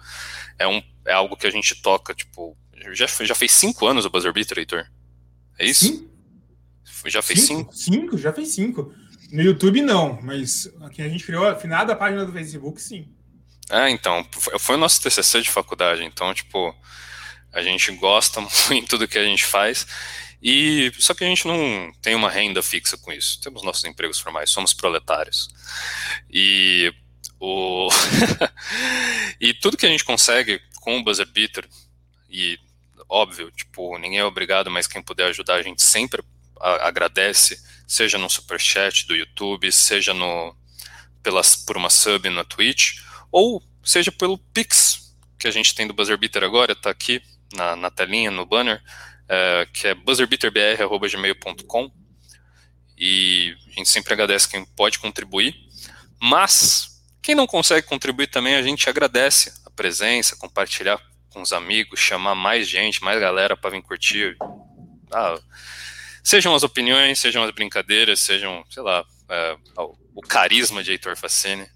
É, 0.58 0.66
um, 0.66 0.82
é 1.04 1.12
algo 1.12 1.36
que 1.36 1.46
a 1.46 1.50
gente 1.50 1.74
toca, 1.82 2.14
tipo, 2.14 2.56
já, 2.92 3.06
já 3.06 3.34
fez 3.34 3.52
cinco 3.52 3.86
anos 3.86 4.04
o 4.04 4.10
Buzzer 4.10 4.32
Beater, 4.32 4.58
Heitor? 4.58 4.86
É 5.58 5.66
isso? 5.66 5.86
Sim. 5.86 6.08
Já 7.06 7.22
fez 7.22 7.42
cinco? 7.42 7.72
Cinco, 7.74 7.96
cinco 7.96 8.18
já 8.18 8.32
fez 8.32 8.48
cinco. 8.48 8.92
No 9.30 9.42
YouTube 9.42 9.82
não, 9.82 10.18
mas 10.22 10.70
aqui 10.82 11.02
a 11.02 11.08
gente 11.08 11.24
criou 11.24 11.46
a 11.46 11.54
finada 11.54 11.94
página 11.94 12.24
do 12.24 12.32
Facebook, 12.32 12.80
sim. 12.80 13.08
É, 13.70 13.90
então, 13.90 14.26
foi 14.58 14.76
o 14.76 14.78
nosso 14.78 15.02
TCC 15.02 15.42
de 15.42 15.50
faculdade, 15.50 16.02
então, 16.02 16.32
tipo, 16.32 16.74
a 17.52 17.62
gente 17.62 17.92
gosta 17.92 18.40
muito 18.68 18.96
do 18.96 19.06
que 19.06 19.18
a 19.18 19.24
gente 19.24 19.44
faz, 19.44 19.86
e 20.42 20.90
só 20.98 21.12
que 21.12 21.24
a 21.24 21.26
gente 21.26 21.46
não 21.46 21.92
tem 22.00 22.14
uma 22.14 22.30
renda 22.30 22.62
fixa 22.62 22.96
com 22.96 23.12
isso, 23.12 23.40
temos 23.42 23.62
nossos 23.62 23.84
empregos 23.84 24.18
formais, 24.18 24.50
somos 24.50 24.72
proletários. 24.72 25.48
E 26.30 26.92
o 27.38 27.88
e 29.40 29.52
tudo 29.52 29.76
que 29.76 29.86
a 29.86 29.90
gente 29.90 30.04
consegue 30.04 30.60
com 30.80 30.98
o 30.98 31.04
Buzzer 31.04 31.26
Beater, 31.26 31.68
e 32.30 32.58
óbvio, 33.08 33.50
tipo, 33.50 33.98
ninguém 33.98 34.20
é 34.20 34.24
obrigado, 34.24 34.70
mas 34.70 34.86
quem 34.86 35.02
puder 35.02 35.26
ajudar 35.26 35.56
a 35.56 35.62
gente 35.62 35.82
sempre 35.82 36.22
agradece, 36.60 37.60
seja 37.86 38.18
no 38.18 38.28
superchat 38.28 39.06
do 39.06 39.16
YouTube, 39.16 39.70
seja 39.72 40.12
no 40.14 40.56
pelas, 41.22 41.56
por 41.56 41.76
uma 41.76 41.90
sub 41.90 42.28
na 42.30 42.44
Twitch, 42.44 43.00
ou 43.30 43.62
seja 43.82 44.10
pelo 44.10 44.38
Pix 44.38 45.14
que 45.38 45.46
a 45.46 45.50
gente 45.50 45.74
tem 45.74 45.86
do 45.86 45.94
Buzzer 45.94 46.18
Beater 46.18 46.42
agora, 46.42 46.72
está 46.72 46.90
aqui 46.90 47.22
na, 47.52 47.76
na, 47.76 47.90
telinha, 47.90 48.30
no 48.30 48.44
banner, 48.44 48.82
é, 49.28 49.68
que 49.72 49.86
é 49.86 49.94
buzzerbeaterbr.gmail.com 49.94 51.92
e 52.96 53.56
a 53.68 53.70
gente 53.70 53.88
sempre 53.88 54.12
agradece 54.12 54.48
quem 54.48 54.64
pode 54.64 54.98
contribuir, 54.98 55.54
mas 56.20 57.00
quem 57.22 57.34
não 57.34 57.46
consegue 57.46 57.86
contribuir 57.86 58.26
também, 58.28 58.56
a 58.56 58.62
gente 58.62 58.88
agradece 58.90 59.52
a 59.64 59.70
presença, 59.70 60.36
compartilhar 60.36 61.00
com 61.30 61.42
os 61.42 61.52
amigos, 61.52 62.00
chamar 62.00 62.34
mais 62.34 62.68
gente, 62.68 63.04
mais 63.04 63.20
galera 63.20 63.56
para 63.56 63.70
vir 63.70 63.82
curtir. 63.82 64.36
Ah, 65.12 65.38
sejam 66.28 66.54
as 66.54 66.62
opiniões, 66.62 67.18
sejam 67.18 67.42
as 67.42 67.50
brincadeiras, 67.52 68.20
sejam, 68.20 68.62
sei 68.68 68.82
lá, 68.82 69.02
é, 69.30 69.56
o 70.14 70.20
carisma 70.20 70.82
de 70.84 70.90
Heitor 70.90 71.16
Facine. 71.16 71.66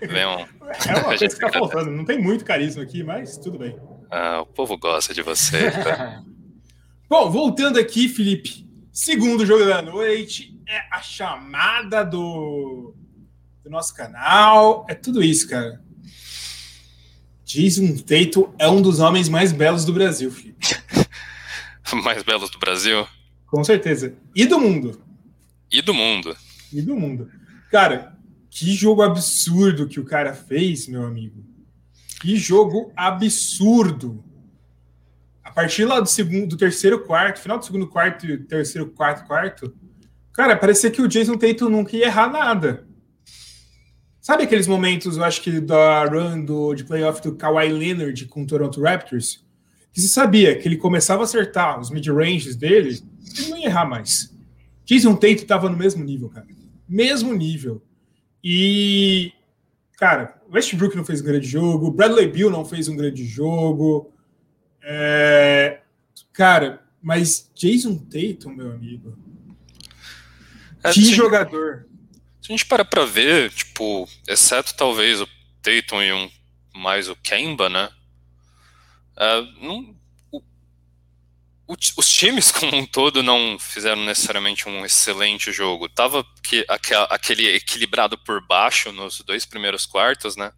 Venham, 0.00 0.48
é 0.88 0.94
uma 0.94 1.04
coisa 1.12 1.28
que 1.28 1.38
tá 1.38 1.52
faltando. 1.52 1.90
Não 1.90 2.04
tem 2.04 2.18
muito 2.18 2.42
carisma 2.42 2.82
aqui, 2.82 3.02
mas 3.04 3.36
tudo 3.36 3.58
bem. 3.58 3.78
Ah, 4.10 4.40
o 4.40 4.46
povo 4.46 4.78
gosta 4.78 5.12
de 5.12 5.20
você. 5.20 5.70
Tá? 5.70 6.22
Bom, 7.06 7.30
voltando 7.30 7.78
aqui, 7.78 8.08
Felipe. 8.08 8.66
Segundo 8.90 9.44
jogo 9.44 9.66
da 9.66 9.82
noite 9.82 10.58
é 10.66 10.80
a 10.90 11.02
chamada 11.02 12.02
do, 12.02 12.94
do 13.62 13.68
nosso 13.68 13.94
canal. 13.94 14.86
É 14.88 14.94
tudo 14.94 15.22
isso, 15.22 15.48
cara. 15.50 15.82
Jason 17.44 17.94
Tatum 17.96 18.54
é 18.58 18.66
um 18.70 18.80
dos 18.80 19.00
homens 19.00 19.28
mais 19.28 19.52
belos 19.52 19.84
do 19.84 19.92
Brasil, 19.92 20.30
Felipe. 20.30 20.66
mais 22.02 22.22
belos 22.22 22.48
do 22.48 22.58
Brasil? 22.58 23.06
Com 23.52 23.62
certeza. 23.62 24.14
E 24.34 24.46
do 24.46 24.58
mundo. 24.58 24.98
E 25.70 25.82
do 25.82 25.92
mundo. 25.92 26.34
E 26.72 26.80
do 26.80 26.96
mundo. 26.96 27.30
Cara, 27.70 28.16
que 28.48 28.72
jogo 28.72 29.02
absurdo 29.02 29.86
que 29.86 30.00
o 30.00 30.06
cara 30.06 30.32
fez, 30.32 30.88
meu 30.88 31.04
amigo. 31.04 31.44
Que 32.22 32.34
jogo 32.34 32.90
absurdo. 32.96 34.24
A 35.44 35.50
partir 35.50 35.84
lá 35.84 36.00
do 36.00 36.08
segundo, 36.08 36.46
do 36.46 36.56
terceiro 36.56 37.04
quarto, 37.04 37.40
final 37.40 37.58
do 37.58 37.66
segundo 37.66 37.86
quarto 37.86 38.24
e 38.24 38.38
terceiro 38.38 38.88
quarto 38.88 39.26
quarto, 39.26 39.76
cara, 40.32 40.56
parecia 40.56 40.90
que 40.90 41.02
o 41.02 41.08
Jason 41.08 41.36
Tatum 41.36 41.68
nunca 41.68 41.94
ia 41.94 42.06
errar 42.06 42.32
nada. 42.32 42.88
Sabe 44.18 44.44
aqueles 44.44 44.66
momentos, 44.66 45.18
eu 45.18 45.24
acho 45.24 45.42
que 45.42 45.60
da 45.60 46.06
run 46.06 46.42
do, 46.42 46.74
de 46.74 46.84
playoff 46.84 47.20
do 47.20 47.36
Kawhi 47.36 47.70
Leonard 47.70 48.24
com 48.28 48.44
o 48.44 48.46
Toronto 48.46 48.80
Raptors? 48.80 49.41
Que 49.92 50.00
você 50.00 50.08
sabia 50.08 50.56
que 50.58 50.66
ele 50.66 50.76
começava 50.76 51.22
a 51.22 51.24
acertar 51.24 51.78
os 51.78 51.90
mid-ranges 51.90 52.56
dele, 52.56 53.02
ele 53.38 53.48
não 53.48 53.58
ia 53.58 53.66
errar 53.66 53.84
mais. 53.84 54.34
Jason 54.84 55.14
Tatum 55.14 55.42
estava 55.42 55.68
no 55.68 55.76
mesmo 55.76 56.02
nível, 56.02 56.28
cara. 56.28 56.46
Mesmo 56.88 57.34
nível. 57.34 57.82
E, 58.42 59.32
cara, 59.96 60.40
Westbrook 60.52 60.96
não 60.96 61.04
fez 61.04 61.20
um 61.20 61.24
grande 61.24 61.46
jogo, 61.46 61.90
Bradley 61.90 62.26
Bill 62.26 62.50
não 62.50 62.64
fez 62.64 62.88
um 62.88 62.96
grande 62.96 63.24
jogo. 63.24 64.12
É, 64.82 65.80
cara, 66.32 66.82
mas 67.00 67.50
Jason 67.54 67.96
Tatum, 67.96 68.50
meu 68.50 68.72
amigo. 68.72 69.16
É, 70.82 70.92
que 70.92 71.02
se 71.02 71.14
jogador. 71.14 71.86
Se 72.40 72.50
a 72.50 72.56
gente 72.56 72.66
para 72.66 72.84
pra 72.84 73.04
ver, 73.04 73.50
tipo, 73.50 74.08
exceto 74.26 74.74
talvez 74.76 75.20
o 75.20 75.28
Tatum 75.62 76.02
e 76.02 76.12
um 76.12 76.30
mais 76.74 77.08
o 77.08 77.14
Kemba, 77.14 77.68
né? 77.68 77.88
É, 79.22 79.40
não, 79.64 79.94
os 81.96 82.08
times 82.08 82.50
como 82.52 82.76
um 82.76 82.84
todo 82.84 83.22
não 83.22 83.56
fizeram 83.56 84.04
necessariamente 84.04 84.68
um 84.68 84.84
excelente 84.84 85.52
jogo. 85.52 85.88
Tava 85.88 86.24
que, 86.42 86.66
aquele 87.08 87.48
equilibrado 87.54 88.18
por 88.18 88.44
baixo 88.44 88.90
nos 88.90 89.20
dois 89.20 89.46
primeiros 89.46 89.86
quartos, 89.86 90.36
né? 90.36 90.52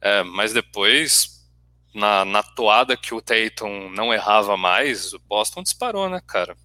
É, 0.00 0.22
mas 0.22 0.52
depois, 0.52 1.44
na, 1.92 2.24
na 2.24 2.44
toada 2.44 2.96
que 2.96 3.12
o 3.12 3.20
Tatum 3.20 3.90
não 3.90 4.14
errava 4.14 4.56
mais, 4.56 5.12
o 5.12 5.18
Boston 5.18 5.64
disparou, 5.64 6.08
né, 6.08 6.20
cara? 6.24 6.56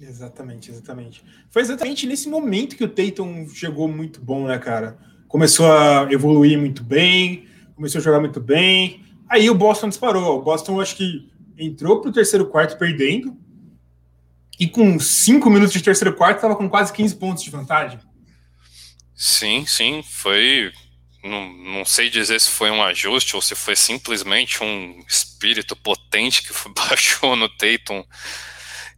Exatamente, 0.00 0.70
exatamente. 0.70 1.24
Foi 1.50 1.62
exatamente 1.62 2.06
nesse 2.06 2.28
momento 2.28 2.76
que 2.76 2.84
o 2.84 2.88
Tatum 2.88 3.48
chegou 3.48 3.88
muito 3.88 4.20
bom, 4.20 4.46
né, 4.46 4.58
cara? 4.58 4.96
Começou 5.26 5.70
a 5.70 6.06
evoluir 6.12 6.56
muito 6.56 6.84
bem, 6.84 7.48
começou 7.74 8.00
a 8.00 8.02
jogar 8.02 8.20
muito 8.20 8.40
bem. 8.40 9.04
Aí 9.32 9.48
o 9.48 9.54
Boston 9.54 9.88
disparou. 9.88 10.38
O 10.38 10.42
Boston, 10.42 10.78
acho 10.78 10.94
que 10.94 11.32
entrou 11.56 12.02
para 12.02 12.10
o 12.10 12.12
terceiro 12.12 12.44
quarto 12.48 12.76
perdendo 12.76 13.34
e 14.60 14.68
com 14.68 15.00
cinco 15.00 15.48
minutos 15.48 15.72
de 15.72 15.82
terceiro 15.82 16.14
quarto 16.14 16.36
estava 16.36 16.54
com 16.54 16.68
quase 16.68 16.92
15 16.92 17.16
pontos 17.16 17.42
de 17.42 17.48
vantagem. 17.50 17.98
Sim, 19.14 19.64
sim, 19.64 20.02
foi. 20.02 20.70
Não, 21.24 21.50
não 21.50 21.84
sei 21.86 22.10
dizer 22.10 22.38
se 22.42 22.50
foi 22.50 22.70
um 22.70 22.82
ajuste 22.82 23.34
ou 23.34 23.40
se 23.40 23.54
foi 23.54 23.74
simplesmente 23.74 24.62
um 24.62 25.02
espírito 25.08 25.74
potente 25.76 26.42
que 26.42 26.52
baixou 26.68 27.34
no 27.34 27.48
Tatum 27.48 28.04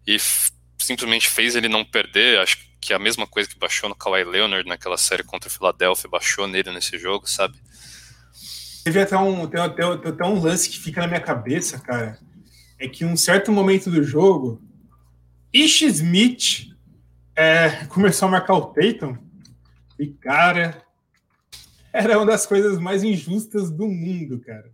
e 0.05 0.17
simplesmente 0.81 1.29
fez 1.29 1.55
ele 1.55 1.69
não 1.69 1.85
perder. 1.85 2.41
Acho 2.41 2.59
que 2.81 2.93
é 2.93 2.97
a 2.97 2.99
mesma 2.99 3.25
coisa 3.25 3.49
que 3.49 3.57
baixou 3.57 3.89
no 3.89 3.95
Kawhi 3.95 4.25
Leonard 4.25 4.69
naquela 4.69 4.99
série 4.99 5.23
contra 5.23 5.49
o 5.49 5.53
Philadelphia, 5.53 6.11
baixou 6.11 6.49
nele 6.49 6.73
nesse 6.73 6.99
jogo, 6.99 7.29
sabe? 7.29 7.57
Teve 8.85 9.01
até 9.01 9.17
um, 9.17 9.47
tem, 9.47 9.61
tem, 9.71 9.99
tem 9.99 10.13
até 10.13 10.25
um 10.25 10.41
lance 10.41 10.69
que 10.69 10.79
fica 10.79 11.01
na 11.01 11.09
minha 11.09 11.21
cabeça, 11.21 11.79
cara 11.79 12.19
é 12.79 12.89
que 12.89 13.05
um 13.05 13.17
certo 13.17 13.53
momento 13.53 13.91
do 13.91 14.03
jogo, 14.03 14.63
Ish 15.53 15.83
Smith 15.83 16.69
é, 17.35 17.87
começou 17.89 18.29
a 18.29 18.33
marcar 18.33 18.55
o 18.55 18.67
Tatum 18.67 19.17
e, 19.99 20.09
cara, 20.09 20.83
era 21.93 22.19
uma 22.19 22.27
das 22.27 22.45
coisas 22.47 22.79
mais 22.79 23.03
injustas 23.03 23.71
do 23.71 23.87
mundo, 23.87 24.41
cara. 24.41 24.71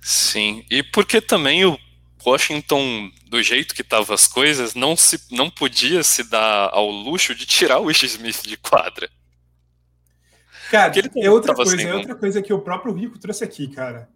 Sim, 0.00 0.64
e 0.70 0.82
porque 0.82 1.20
também 1.20 1.64
o 1.64 1.78
Washington, 2.24 3.10
do 3.28 3.42
jeito 3.42 3.74
que 3.74 3.82
estavam 3.82 4.14
as 4.14 4.26
coisas, 4.26 4.74
não, 4.74 4.96
se, 4.96 5.20
não 5.30 5.48
podia 5.48 6.02
se 6.02 6.28
dar 6.28 6.70
ao 6.72 6.88
luxo 6.88 7.34
de 7.34 7.46
tirar 7.46 7.80
o 7.80 7.90
Ish 7.90 8.02
Smith 8.04 8.42
de 8.42 8.56
quadra. 8.56 9.08
Cara, 10.72 10.92
é 11.16 11.30
outra 11.30 11.54
coisa, 11.54 11.80
é 11.80 11.94
outra 11.94 12.14
coisa 12.14 12.42
que 12.42 12.52
o 12.52 12.60
próprio 12.60 12.92
Rico 12.92 13.18
trouxe 13.18 13.44
aqui, 13.44 13.68
cara 13.68 14.08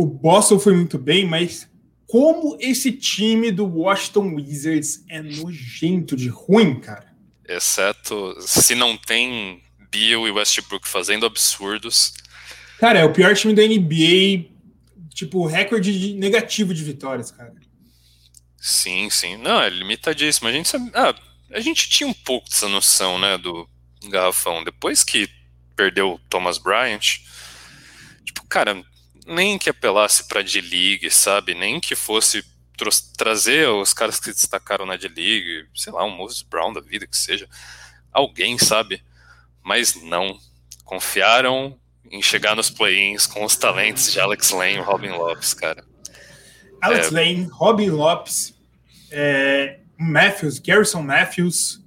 o 0.00 0.06
Boston 0.06 0.58
foi 0.58 0.74
muito 0.74 0.98
bem, 0.98 1.26
mas 1.26 1.68
como 2.06 2.56
esse 2.58 2.90
time 2.90 3.52
do 3.52 3.66
Washington 3.66 4.34
Wizards 4.34 5.04
é 5.10 5.20
nojento 5.20 6.16
de 6.16 6.28
ruim, 6.28 6.80
cara. 6.80 7.06
Exceto 7.46 8.34
se 8.40 8.74
não 8.74 8.96
tem 8.96 9.62
Bill 9.90 10.26
e 10.26 10.30
Westbrook 10.30 10.88
fazendo 10.88 11.26
absurdos. 11.26 12.14
Cara, 12.78 13.00
é 13.00 13.04
o 13.04 13.12
pior 13.12 13.34
time 13.36 13.52
da 13.52 13.62
NBA, 13.62 14.48
tipo, 15.12 15.44
recorde 15.44 16.14
negativo 16.14 16.72
de 16.72 16.82
vitórias, 16.82 17.30
cara. 17.30 17.52
Sim, 18.56 19.10
sim. 19.10 19.36
Não, 19.36 19.60
é 19.60 19.68
limitadíssimo. 19.68 20.48
A 20.48 20.52
gente 20.52 20.68
sabe, 20.68 20.90
ah, 20.94 21.14
a 21.52 21.60
gente 21.60 21.90
tinha 21.90 22.08
um 22.08 22.14
pouco 22.14 22.48
dessa 22.48 22.68
noção, 22.68 23.18
né, 23.18 23.36
do 23.36 23.68
garrafão. 24.08 24.64
Depois 24.64 25.04
que 25.04 25.28
perdeu 25.76 26.14
o 26.14 26.18
Thomas 26.28 26.58
Bryant, 26.58 27.20
tipo, 28.24 28.44
cara, 28.48 28.82
nem 29.26 29.58
que 29.58 29.70
apelasse 29.70 30.26
para 30.28 30.42
D-League, 30.42 31.10
sabe? 31.10 31.54
Nem 31.54 31.80
que 31.80 31.94
fosse 31.94 32.44
trazer 33.16 33.68
os 33.68 33.92
caras 33.92 34.18
que 34.18 34.30
destacaram 34.30 34.86
na 34.86 34.96
D-League, 34.96 35.68
sei 35.74 35.92
lá, 35.92 36.04
um 36.04 36.10
Moses 36.10 36.42
Brown 36.42 36.72
da 36.72 36.80
vida, 36.80 37.06
que 37.06 37.16
seja, 37.16 37.48
alguém, 38.12 38.58
sabe? 38.58 39.02
Mas 39.62 39.94
não. 39.94 40.38
Confiaram 40.84 41.78
em 42.10 42.20
chegar 42.20 42.56
nos 42.56 42.70
play-ins 42.70 43.26
com 43.26 43.44
os 43.44 43.54
talentos 43.56 44.10
de 44.12 44.18
Alex 44.18 44.50
Lane 44.50 44.74
e 44.74 44.80
Robin 44.80 45.10
Lopes, 45.10 45.54
cara. 45.54 45.84
Alex 46.80 47.08
é... 47.08 47.10
Lane, 47.10 47.48
Robin 47.52 47.90
Lopes, 47.90 48.54
é, 49.10 49.78
Matthews, 49.96 50.58
Garrison 50.58 51.02
Matthews, 51.02 51.80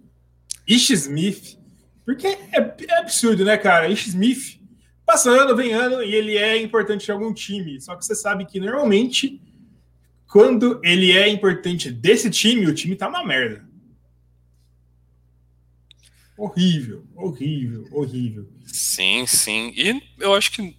Ish 0.67 0.91
Smith. 0.91 1.57
Porque 2.05 2.27
é, 2.27 2.75
é 2.87 2.97
absurdo, 2.99 3.45
né, 3.45 3.57
cara? 3.57 3.87
Ish 3.87 4.07
Smith 4.07 4.59
passando, 5.05 5.55
vem 5.55 5.73
ano 5.73 6.01
e 6.01 6.13
ele 6.13 6.37
é 6.37 6.61
importante 6.61 7.07
em 7.07 7.11
algum 7.11 7.33
time. 7.33 7.79
Só 7.79 7.95
que 7.95 8.05
você 8.05 8.15
sabe 8.15 8.45
que 8.45 8.59
normalmente, 8.59 9.41
quando 10.27 10.79
ele 10.83 11.11
é 11.11 11.27
importante 11.27 11.91
desse 11.91 12.29
time, 12.29 12.65
o 12.67 12.73
time 12.73 12.95
tá 12.95 13.07
uma 13.07 13.25
merda. 13.25 13.63
Horrível, 16.37 17.05
horrível, 17.15 17.87
horrível. 17.91 18.49
Sim, 18.65 19.25
sim. 19.27 19.71
E 19.75 20.01
eu 20.19 20.33
acho 20.33 20.51
que, 20.51 20.75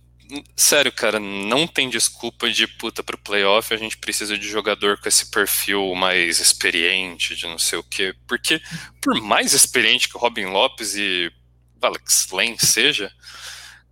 sério, 0.56 0.92
cara, 0.92 1.20
não 1.20 1.66
tem 1.66 1.88
desculpa 1.88 2.50
de 2.50 2.66
puta 2.66 3.02
pro 3.02 3.18
playoff. 3.18 3.72
A 3.72 3.76
gente 3.76 3.96
precisa 3.96 4.38
de 4.38 4.48
jogador 4.48 4.98
com 4.98 5.08
esse 5.08 5.30
perfil 5.30 5.94
mais 5.94 6.40
experiente, 6.40 7.36
de 7.36 7.46
não 7.46 7.58
sei 7.58 7.78
o 7.78 7.84
quê. 7.84 8.14
Porque, 8.26 8.60
por 9.00 9.20
mais 9.20 9.52
experiente 9.52 10.08
que 10.08 10.16
o 10.16 10.20
Robin 10.20 10.46
Lopes 10.46 10.94
e 10.94 11.30
Alex 11.82 12.28
Lane 12.30 12.58
seja, 12.58 13.12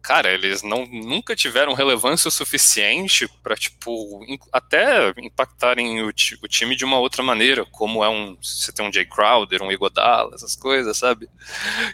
cara, 0.03 0.33
eles 0.33 0.63
não, 0.63 0.85
nunca 0.87 1.37
tiveram 1.37 1.75
relevância 1.75 2.29
o 2.29 2.33
suficiente 2.33 3.29
para 3.43 3.55
tipo, 3.55 4.21
até 4.53 5.15
impactarem 5.19 6.03
o, 6.03 6.09
o, 6.09 6.49
time 6.49 6.75
de 6.75 6.85
uma 6.85 6.99
outra 6.99 7.23
maneira, 7.23 7.65
como 7.67 8.05
é 8.05 8.09
um, 8.09 8.37
você 8.43 8.73
tem 8.73 8.87
um 8.87 8.93
Jay 8.93 9.07
Crowder, 9.07 9.63
um 9.63 9.71
Igodala, 9.71 10.35
essas 10.35 10.57
coisas, 10.57 10.99
sabe? 10.99 11.29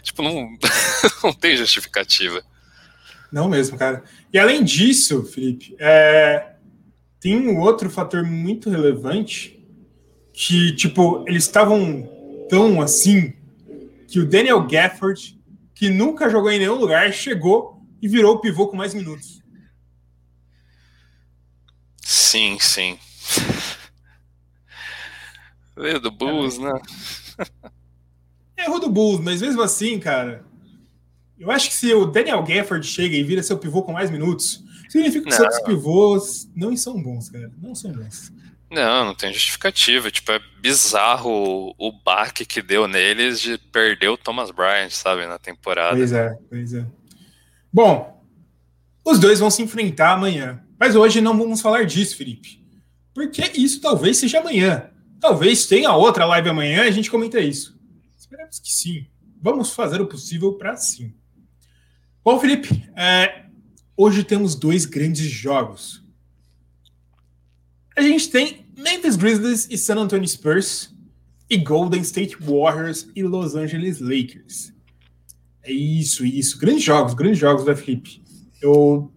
Tipo, 0.01 0.23
não, 0.23 0.57
não 1.23 1.33
tem 1.33 1.55
justificativa. 1.55 2.43
Não 3.31 3.47
mesmo, 3.47 3.77
cara. 3.77 4.03
E 4.33 4.39
além 4.39 4.63
disso, 4.63 5.23
Felipe, 5.23 5.75
é, 5.79 6.53
tem 7.19 7.35
um 7.35 7.59
outro 7.59 7.89
fator 7.89 8.23
muito 8.23 8.69
relevante 8.69 9.59
que, 10.33 10.75
tipo, 10.75 11.23
eles 11.27 11.43
estavam 11.43 12.09
tão 12.49 12.81
assim 12.81 13.33
que 14.07 14.19
o 14.19 14.25
Daniel 14.25 14.65
Gafford, 14.65 15.39
que 15.75 15.89
nunca 15.89 16.29
jogou 16.29 16.51
em 16.51 16.59
nenhum 16.59 16.75
lugar, 16.75 17.11
chegou 17.13 17.81
e 18.01 18.07
virou 18.07 18.35
o 18.35 18.39
pivô 18.39 18.67
com 18.67 18.75
mais 18.75 18.93
minutos. 18.93 19.39
Sim, 22.01 22.57
sim. 22.59 22.97
Veio 25.77 25.99
do 25.99 26.11
Bulls, 26.11 26.57
é. 26.57 26.61
né? 26.61 26.81
Erro 28.57 28.79
do 28.79 28.89
Bulls, 28.89 29.21
mas 29.23 29.41
mesmo 29.41 29.61
assim, 29.61 29.99
cara, 29.99 30.43
eu 31.39 31.49
acho 31.49 31.69
que 31.69 31.75
se 31.75 31.93
o 31.93 32.05
Daniel 32.05 32.43
Gafford 32.43 32.85
chega 32.85 33.15
e 33.15 33.23
vira 33.23 33.41
seu 33.41 33.57
pivô 33.57 33.81
com 33.81 33.93
mais 33.93 34.11
minutos, 34.11 34.63
significa 34.89 35.25
que 35.25 35.33
os 35.33 35.39
outros 35.39 35.61
pivôs 35.61 36.51
não 36.55 36.75
são 36.75 37.01
bons, 37.01 37.29
cara. 37.29 37.51
Não 37.61 37.73
são 37.73 37.91
bons. 37.91 38.31
Não, 38.69 39.05
não 39.05 39.15
tem 39.15 39.33
justificativa. 39.33 40.11
Tipo, 40.11 40.33
é 40.33 40.39
bizarro 40.61 41.29
o, 41.29 41.75
o 41.77 41.91
baque 41.91 42.45
que 42.45 42.61
deu 42.61 42.87
neles 42.87 43.39
de 43.39 43.57
perder 43.57 44.09
o 44.09 44.17
Thomas 44.17 44.51
Bryant, 44.51 44.91
sabe, 44.91 45.25
na 45.25 45.39
temporada. 45.39 45.95
Pois 45.95 46.11
é, 46.11 46.37
pois 46.49 46.73
é. 46.73 46.85
Bom, 47.71 48.23
os 49.05 49.17
dois 49.17 49.39
vão 49.39 49.49
se 49.49 49.61
enfrentar 49.61 50.13
amanhã. 50.13 50.63
Mas 50.79 50.95
hoje 50.95 51.19
não 51.19 51.37
vamos 51.37 51.61
falar 51.61 51.85
disso, 51.85 52.15
Felipe. 52.15 52.63
Porque 53.13 53.41
isso 53.55 53.81
talvez 53.81 54.17
seja 54.17 54.39
amanhã. 54.39 54.89
Talvez 55.19 55.65
tenha 55.65 55.93
outra 55.93 56.25
live 56.25 56.49
amanhã 56.49 56.85
e 56.85 56.87
a 56.87 56.91
gente 56.91 57.11
comenta 57.11 57.39
isso. 57.39 57.77
Esperamos 58.17 58.59
que 58.59 58.71
sim. 58.71 59.07
Vamos 59.41 59.73
fazer 59.73 59.99
o 59.99 60.07
possível 60.07 60.53
para 60.53 60.75
sim. 60.77 61.13
Bom, 62.31 62.39
Felipe, 62.39 62.87
é, 62.95 63.45
hoje 63.97 64.23
temos 64.23 64.53
dois 64.53 64.85
grandes 64.85 65.25
jogos. 65.25 66.05
A 67.97 68.03
gente 68.03 68.29
tem 68.29 68.67
Memphis 68.77 69.15
Grizzlies 69.15 69.67
e 69.67 69.75
San 69.75 69.95
Antonio 69.95 70.27
Spurs, 70.27 70.95
e 71.49 71.57
Golden 71.57 72.01
State 72.01 72.37
Warriors 72.39 73.09
e 73.15 73.23
Los 73.23 73.55
Angeles 73.55 73.99
Lakers. 73.99 74.71
É 75.63 75.71
isso, 75.71 76.23
isso. 76.23 76.59
Grandes 76.59 76.83
jogos, 76.83 77.15
grandes 77.15 77.39
jogos 77.39 77.65
da 77.65 77.75
Felipe. 77.75 78.21
Eu, 78.61 79.11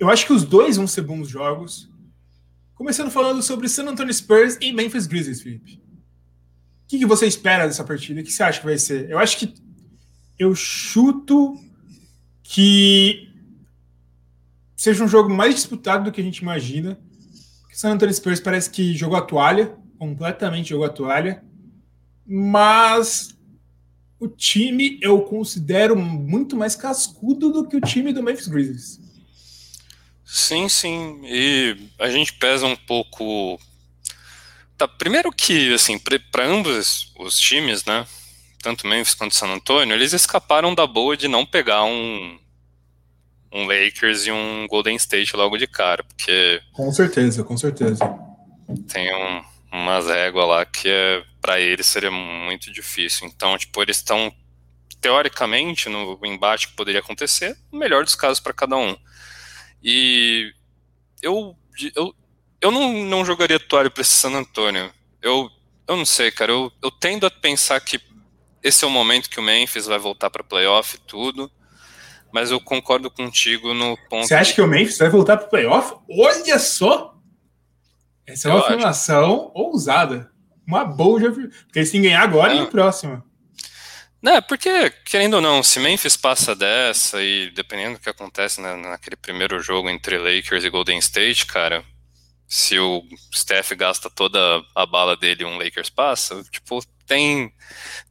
eu 0.00 0.10
acho 0.10 0.26
que 0.26 0.32
os 0.32 0.42
dois 0.42 0.76
vão 0.76 0.88
ser 0.88 1.02
bons 1.02 1.28
jogos. 1.28 1.88
Começando 2.74 3.12
falando 3.12 3.44
sobre 3.44 3.68
San 3.68 3.84
Antonio 3.84 4.12
Spurs 4.12 4.58
e 4.60 4.72
Memphis 4.72 5.06
Grizzlies, 5.06 5.40
Felipe. 5.40 5.74
O 5.74 6.88
que, 6.88 6.98
que 6.98 7.06
você 7.06 7.28
espera 7.28 7.68
dessa 7.68 7.84
partida? 7.84 8.20
O 8.20 8.24
que 8.24 8.32
você 8.32 8.42
acha 8.42 8.58
que 8.58 8.66
vai 8.66 8.76
ser? 8.76 9.08
Eu 9.08 9.20
acho 9.20 9.38
que 9.38 9.54
eu 10.36 10.52
chuto 10.52 11.69
que 12.42 13.28
seja 14.76 15.04
um 15.04 15.08
jogo 15.08 15.28
mais 15.28 15.54
disputado 15.54 16.04
do 16.04 16.12
que 16.12 16.20
a 16.20 16.24
gente 16.24 16.38
imagina. 16.38 16.98
O 17.70 17.76
San 17.76 17.92
Antonio 17.92 18.14
Spurs 18.14 18.40
parece 18.40 18.70
que 18.70 18.96
jogou 18.96 19.16
a 19.16 19.22
toalha, 19.22 19.76
completamente 19.98 20.70
jogou 20.70 20.86
a 20.86 20.90
toalha. 20.90 21.44
Mas 22.26 23.36
o 24.18 24.28
time 24.28 24.98
eu 25.02 25.20
considero 25.22 25.96
muito 25.96 26.56
mais 26.56 26.76
cascudo 26.76 27.50
do 27.50 27.68
que 27.68 27.76
o 27.76 27.80
time 27.80 28.12
do 28.12 28.22
Memphis 28.22 28.48
Grizzlies. 28.48 29.00
Sim, 30.24 30.68
sim. 30.68 31.20
E 31.24 31.76
a 31.98 32.08
gente 32.08 32.32
pesa 32.34 32.64
um 32.64 32.76
pouco. 32.76 33.58
Tá, 34.78 34.86
primeiro 34.86 35.32
que, 35.32 35.74
assim, 35.74 35.98
para 35.98 36.46
ambos 36.46 37.12
os 37.18 37.38
times, 37.38 37.84
né? 37.84 38.06
Tanto 38.62 38.86
Memphis 38.86 39.14
quanto 39.14 39.34
San 39.34 39.48
Antonio, 39.48 39.94
eles 39.94 40.12
escaparam 40.12 40.74
da 40.74 40.86
boa 40.86 41.16
de 41.16 41.28
não 41.28 41.46
pegar 41.46 41.84
um, 41.84 42.38
um 43.52 43.66
Lakers 43.66 44.26
e 44.26 44.32
um 44.32 44.66
Golden 44.68 44.96
State 44.96 45.34
logo 45.36 45.56
de 45.56 45.66
cara, 45.66 46.04
porque. 46.04 46.60
Com 46.72 46.92
certeza, 46.92 47.42
com 47.42 47.56
certeza. 47.56 48.04
Tem 48.92 49.14
um, 49.14 49.44
umas 49.72 50.06
réguas 50.06 50.46
lá 50.46 50.64
que 50.64 50.88
é, 50.88 51.22
para 51.40 51.60
eles 51.60 51.86
seria 51.86 52.10
muito 52.10 52.72
difícil. 52.72 53.26
Então, 53.26 53.56
tipo, 53.56 53.82
eles 53.82 53.96
estão 53.96 54.32
teoricamente 55.00 55.88
no 55.88 56.18
embate 56.24 56.68
que 56.68 56.74
poderia 56.74 57.00
acontecer, 57.00 57.56
o 57.72 57.76
melhor 57.76 58.04
dos 58.04 58.14
casos 58.14 58.40
para 58.40 58.52
cada 58.52 58.76
um. 58.76 58.94
E 59.82 60.52
eu 61.22 61.56
eu, 61.94 62.14
eu 62.60 62.70
não, 62.70 62.92
não 63.04 63.24
jogaria 63.24 63.58
toalha 63.58 63.90
para 63.90 64.02
esse 64.02 64.10
San 64.10 64.32
Antonio. 64.32 64.92
Eu, 65.22 65.50
eu 65.88 65.96
não 65.96 66.04
sei, 66.04 66.30
cara. 66.30 66.52
Eu, 66.52 66.70
eu 66.82 66.90
tendo 66.90 67.26
a 67.26 67.30
pensar 67.30 67.80
que 67.80 67.98
esse 68.62 68.84
é 68.84 68.86
o 68.86 68.90
momento 68.90 69.30
que 69.30 69.40
o 69.40 69.42
Memphis 69.42 69.86
vai 69.86 69.98
voltar 69.98 70.30
para 70.30 70.44
playoff 70.44 70.96
e 70.96 71.00
tudo. 71.00 71.50
Mas 72.32 72.50
eu 72.50 72.60
concordo 72.60 73.10
contigo 73.10 73.74
no 73.74 73.96
ponto. 74.08 74.28
Você 74.28 74.34
acha 74.34 74.54
que 74.54 74.60
o 74.60 74.66
Memphis 74.66 74.98
vai 74.98 75.08
voltar 75.08 75.36
para 75.36 75.48
playoff? 75.48 75.94
Olha 76.08 76.58
só! 76.58 77.16
Essa 78.26 78.48
é 78.48 78.52
uma 78.52 78.60
afirmação 78.60 79.50
ousada. 79.54 80.30
Uma 80.66 80.84
boa, 80.84 81.20
porque 81.20 81.84
que 81.84 82.00
ganhar 82.00 82.22
agora 82.22 82.54
não. 82.54 82.60
e 82.60 82.64
no 82.64 82.70
próximo. 82.70 83.22
Não, 84.22 84.40
porque, 84.42 84.90
querendo 85.04 85.34
ou 85.34 85.40
não, 85.40 85.62
se 85.62 85.80
Memphis 85.80 86.16
passa 86.16 86.54
dessa 86.54 87.22
e 87.22 87.50
dependendo 87.50 87.94
do 87.94 88.00
que 88.00 88.10
acontece 88.10 88.60
na, 88.60 88.76
naquele 88.76 89.16
primeiro 89.16 89.60
jogo 89.60 89.88
entre 89.88 90.18
Lakers 90.18 90.62
e 90.62 90.70
Golden 90.70 90.98
State, 90.98 91.46
cara, 91.46 91.82
se 92.50 92.76
o 92.80 93.04
Steph 93.32 93.70
gasta 93.74 94.10
toda 94.10 94.60
a 94.74 94.84
bala 94.84 95.16
dele 95.16 95.44
um 95.44 95.56
Lakers 95.56 95.88
passa, 95.88 96.42
tipo, 96.50 96.84
tem, 97.06 97.54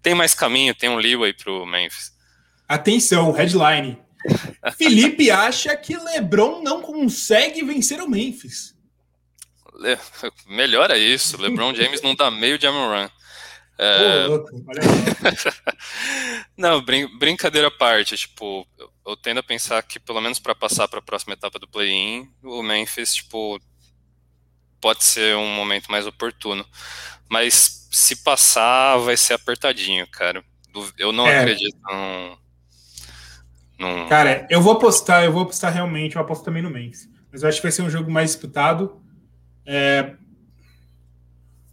tem 0.01 0.15
mais 0.15 0.33
caminho, 0.33 0.73
tem 0.73 0.87
um 0.87 0.95
leeway 0.95 1.33
pro 1.33 1.65
Memphis. 1.65 2.13
Atenção, 2.65 3.33
headline. 3.33 3.99
Felipe 4.77 5.29
acha 5.29 5.75
que 5.75 5.93
LeBron 5.93 6.63
não 6.63 6.81
consegue 6.81 7.65
vencer 7.65 7.99
o 8.01 8.09
Memphis. 8.09 8.73
Le... 9.75 9.97
Melhora 10.47 10.97
isso. 10.97 11.41
LeBron 11.41 11.75
James 11.75 12.01
não 12.01 12.15
dá 12.15 12.31
meio 12.31 12.57
de 12.57 12.65
Amoran. 12.65 13.09
É... 13.77 14.25
não, 16.55 16.81
brin 16.81 17.07
brincadeira 17.17 17.67
à 17.67 17.71
parte. 17.71 18.15
Tipo, 18.15 18.65
eu, 18.77 18.89
eu 19.07 19.17
tendo 19.17 19.39
a 19.41 19.43
pensar 19.43 19.81
que, 19.83 19.99
pelo 19.99 20.21
menos 20.21 20.39
para 20.39 20.55
passar 20.55 20.87
para 20.87 20.99
a 20.99 21.01
próxima 21.01 21.33
etapa 21.33 21.59
do 21.59 21.67
play-in, 21.67 22.29
o 22.41 22.63
Memphis, 22.63 23.15
tipo, 23.15 23.59
pode 24.81 25.03
ser 25.03 25.35
um 25.35 25.53
momento 25.53 25.89
mais 25.91 26.07
oportuno. 26.07 26.65
Mas 27.27 27.87
se 27.91 28.17
passar, 28.17 28.97
vai 28.97 29.17
ser 29.17 29.33
apertadinho, 29.33 30.07
cara. 30.07 30.43
Eu 30.97 31.11
não 31.11 31.27
é. 31.27 31.39
acredito 31.39 31.77
num, 31.89 32.37
num... 33.79 34.07
Cara, 34.07 34.47
eu 34.49 34.61
vou 34.61 34.73
apostar, 34.73 35.23
eu 35.23 35.31
vou 35.31 35.43
apostar 35.43 35.73
realmente, 35.73 36.15
eu 36.15 36.21
aposto 36.21 36.43
também 36.43 36.61
no 36.61 36.69
Memphis. 36.69 37.09
Mas 37.31 37.43
eu 37.43 37.49
acho 37.49 37.57
que 37.57 37.63
vai 37.63 37.71
ser 37.71 37.81
um 37.81 37.89
jogo 37.89 38.09
mais 38.09 38.31
disputado. 38.31 39.01
É, 39.65 40.13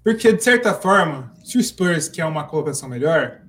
porque, 0.06 0.32
de 0.32 0.42
certa 0.42 0.72
forma, 0.72 1.32
se 1.44 1.58
o 1.58 1.62
Spurs 1.62 2.08
quer 2.08 2.24
uma 2.26 2.44
colocação 2.44 2.88
melhor, 2.88 3.40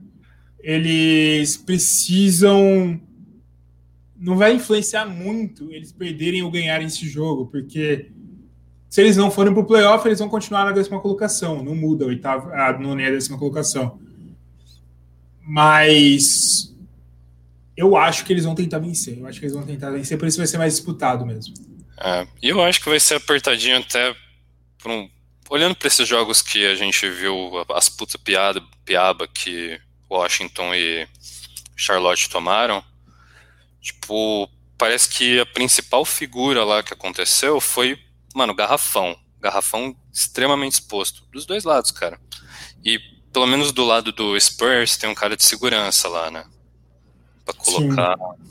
eles 0.60 1.56
precisam. 1.56 3.00
Não 4.16 4.36
vai 4.36 4.56
influenciar 4.56 5.06
muito 5.06 5.72
eles 5.72 5.92
perderem 5.92 6.42
ou 6.42 6.50
ganharem 6.50 6.88
esse 6.88 7.08
jogo, 7.08 7.46
porque 7.46 8.12
Se 8.90 9.02
eles 9.02 9.18
não 9.18 9.30
forem 9.30 9.54
para 9.54 9.62
o 9.62 9.66
playoff, 9.66 10.08
eles 10.08 10.20
vão 10.20 10.30
continuar 10.30 10.66
na 10.66 10.72
décima 10.72 11.00
colocação, 11.00 11.64
não 11.64 11.76
muda 11.76 12.06
a 12.06 12.08
oitava, 12.08 12.54
a 12.54 12.78
nona 12.78 13.02
e 13.02 13.06
a 13.06 13.12
décima 13.12 13.38
colocação. 13.38 14.00
Mas 15.42 16.74
eu 17.76 17.96
acho 17.96 18.26
que 18.26 18.34
eles 18.34 18.46
vão 18.46 18.56
tentar 18.56 18.80
vencer. 18.80 19.20
Eu 19.20 19.28
acho 19.28 19.40
que 19.40 19.46
eles 19.46 19.56
vão 19.56 19.66
tentar 19.66 19.92
vencer, 19.92 20.18
por 20.18 20.28
isso 20.28 20.38
vai 20.38 20.48
ser 20.48 20.58
mais 20.58 20.74
disputado 20.76 21.26
mesmo. 21.26 21.54
É, 22.00 22.28
e 22.42 22.50
eu 22.50 22.62
acho 22.62 22.82
que 22.82 22.90
vai 22.90 23.00
ser 23.00 23.16
apertadinho 23.16 23.78
até 23.78 24.16
um, 24.86 25.10
olhando 25.50 25.76
para 25.76 25.88
esses 25.88 26.08
jogos 26.08 26.42
que 26.42 26.66
a 26.66 26.76
gente 26.76 27.10
viu 27.10 27.52
as 27.70 27.90
puta 27.90 28.18
piada, 28.18 28.62
piaba 28.86 29.28
que 29.28 29.80
Washington 30.10 30.74
e 30.74 31.08
Charlotte 31.76 32.30
tomaram. 32.30 32.84
Tipo, 33.82 34.50
parece 34.78 35.10
que 35.10 35.40
a 35.40 35.46
principal 35.46 36.04
figura 36.06 36.64
lá 36.64 36.84
que 36.84 36.94
aconteceu 36.94 37.60
foi, 37.60 37.98
mano, 38.38 38.54
garrafão. 38.56 39.18
Garrafão 39.40 39.96
extremamente 40.12 40.74
exposto. 40.74 41.28
Dos 41.32 41.46
dois 41.46 41.64
lados, 41.64 41.92
cara. 41.92 42.20
E 42.84 43.00
pelo 43.34 43.48
menos 43.48 43.72
do 43.72 43.84
lado 43.84 44.12
do 44.12 44.40
Spurs 44.40 44.98
tem 44.98 45.10
um 45.10 45.16
cara 45.16 45.36
de 45.36 45.44
segurança 45.44 46.08
lá, 46.08 46.32
né? 46.32 46.46
Pra 47.44 47.54
colocar. 47.54 48.16
Sim. 48.18 48.48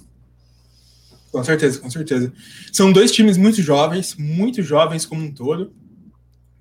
Com 1.31 1.45
certeza, 1.45 1.81
com 1.81 1.91
certeza. 1.91 2.33
São 2.73 2.93
dois 2.93 3.13
times 3.13 3.37
muito 3.37 3.61
jovens, 3.61 4.15
muito 4.17 4.63
jovens 4.63 5.05
como 5.05 5.23
um 5.23 5.33
todo. 5.33 5.75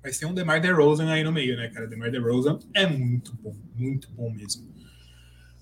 Mas 0.02 0.18
tem 0.18 0.28
um 0.28 0.34
DeMar 0.34 0.60
DeRozan 0.60 1.10
aí 1.10 1.24
no 1.24 1.32
meio, 1.32 1.56
né, 1.56 1.68
cara? 1.68 1.86
DeMar 1.86 2.10
DeRozan 2.10 2.58
é 2.74 2.86
muito 2.86 3.34
bom, 3.42 3.56
muito 3.74 4.10
bom 4.10 4.30
mesmo. 4.30 4.68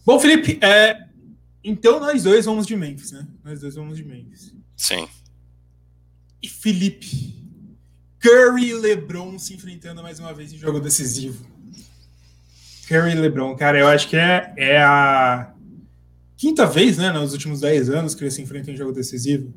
Bom, 0.05 0.19
Felipe, 0.19 0.59
é, 0.63 1.07
então 1.63 1.99
nós 1.99 2.25
dois 2.25 2.45
vamos 2.45 2.67
de 2.67 2.77
Memphis, 2.77 3.13
né? 3.13 3.27
Nós 3.43 3.61
dois 3.61 3.75
vamos 3.75 3.97
de 3.97 4.05
Memphis. 4.05 4.55
Sim. 4.77 5.09
E 6.43 6.49
Felipe, 6.49 7.44
Curry 8.25 8.71
e 8.71 8.73
LeBron 8.73 9.39
se 9.39 9.53
enfrentando 9.53 10.03
mais 10.03 10.19
uma 10.19 10.33
vez 10.33 10.51
em 10.51 10.57
jogo 10.57 10.81
decisivo. 10.81 11.45
Curry 12.89 13.11
e 13.11 13.15
LeBron, 13.17 13.55
cara, 13.55 13.79
eu 13.79 13.87
acho 13.87 14.09
que 14.09 14.17
é, 14.17 14.51
é 14.57 14.79
a 14.83 15.53
quinta 16.35 16.65
vez, 16.65 16.97
né, 16.97 17.13
nos 17.13 17.35
últimos 17.35 17.61
10 17.61 17.91
anos 17.91 18.15
que 18.15 18.25
eles 18.25 18.33
se 18.33 18.41
enfrentam 18.41 18.73
em 18.73 18.79
jogo 18.79 18.93
decisivo. 18.93 19.53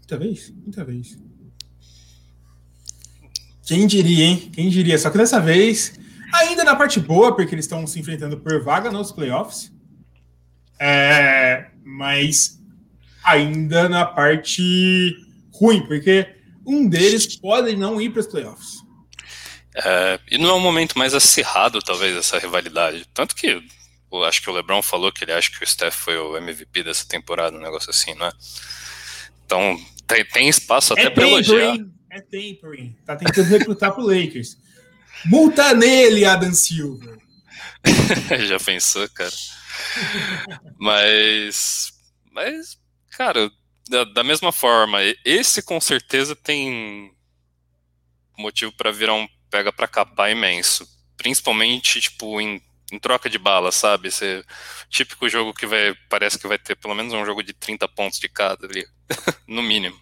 Quinta 0.00 0.16
vez? 0.16 0.54
Quinta 0.64 0.82
vez. 0.82 1.18
Quem 3.66 3.86
diria, 3.86 4.24
hein? 4.24 4.50
Quem 4.50 4.70
diria? 4.70 4.98
Só 4.98 5.10
que 5.10 5.18
dessa 5.18 5.38
vez, 5.38 5.92
ainda 6.32 6.64
na 6.64 6.74
parte 6.74 6.98
boa, 6.98 7.36
porque 7.36 7.54
eles 7.54 7.66
estão 7.66 7.86
se 7.86 8.00
enfrentando 8.00 8.38
por 8.40 8.62
vaga 8.62 8.90
nos 8.90 9.12
playoffs. 9.12 9.70
É, 10.80 11.66
mas 11.84 12.58
ainda 13.22 13.90
na 13.90 14.06
parte 14.06 15.18
ruim, 15.52 15.86
porque 15.86 16.43
um 16.66 16.88
deles 16.88 17.36
pode 17.36 17.76
não 17.76 18.00
ir 18.00 18.10
para 18.10 18.20
os 18.20 18.26
playoffs. 18.26 18.84
É, 19.76 20.20
e 20.30 20.38
não 20.38 20.50
é 20.50 20.54
um 20.54 20.60
momento 20.60 20.96
mais 20.96 21.14
acirrado, 21.14 21.82
talvez, 21.82 22.16
essa 22.16 22.38
rivalidade. 22.38 23.06
Tanto 23.12 23.34
que 23.34 23.60
eu 24.12 24.24
acho 24.24 24.40
que 24.40 24.48
o 24.48 24.52
LeBron 24.52 24.80
falou 24.82 25.10
que 25.10 25.24
ele 25.24 25.32
acha 25.32 25.50
que 25.50 25.62
o 25.62 25.66
Steph 25.66 25.94
foi 25.94 26.16
o 26.16 26.36
MVP 26.36 26.84
dessa 26.84 27.04
temporada, 27.06 27.56
um 27.56 27.60
negócio 27.60 27.90
assim, 27.90 28.14
não 28.14 28.26
é? 28.26 28.32
Então 29.44 29.80
tem, 30.06 30.24
tem 30.24 30.48
espaço 30.48 30.92
até 30.92 31.04
é 31.06 31.10
para 31.10 31.26
elogiar. 31.26 31.76
É 32.10 32.20
tempering. 32.20 32.96
Tá 33.04 33.16
tentando 33.16 33.48
recrutar 33.48 33.92
pro 33.92 34.06
Lakers. 34.06 34.56
Multa 35.24 35.74
nele, 35.74 36.24
Adam 36.24 36.54
Silver. 36.54 37.18
Já 38.46 38.58
pensou, 38.60 39.08
cara? 39.08 39.32
mas, 40.78 41.92
mas, 42.30 42.78
cara, 43.10 43.50
da, 43.88 44.04
da, 44.04 44.24
mesma 44.24 44.50
forma, 44.50 44.98
esse 45.24 45.62
com 45.62 45.80
certeza 45.80 46.34
tem 46.34 47.12
motivo 48.38 48.72
para 48.72 48.90
virar 48.90 49.14
um 49.14 49.28
pega 49.50 49.72
para 49.72 49.86
capar 49.86 50.32
imenso, 50.32 50.86
principalmente 51.16 52.00
tipo 52.00 52.40
em, 52.40 52.60
em 52.90 52.98
troca 52.98 53.30
de 53.30 53.38
bala, 53.38 53.70
sabe? 53.70 54.08
Esse 54.08 54.44
típico 54.88 55.28
jogo 55.28 55.54
que 55.54 55.66
vai 55.66 55.94
parece 56.08 56.38
que 56.38 56.48
vai 56.48 56.58
ter 56.58 56.76
pelo 56.76 56.94
menos 56.94 57.12
um 57.12 57.24
jogo 57.24 57.42
de 57.42 57.52
30 57.52 57.86
pontos 57.88 58.18
de 58.18 58.28
cada 58.28 58.66
ali, 58.66 58.84
no 59.46 59.62
mínimo. 59.62 59.96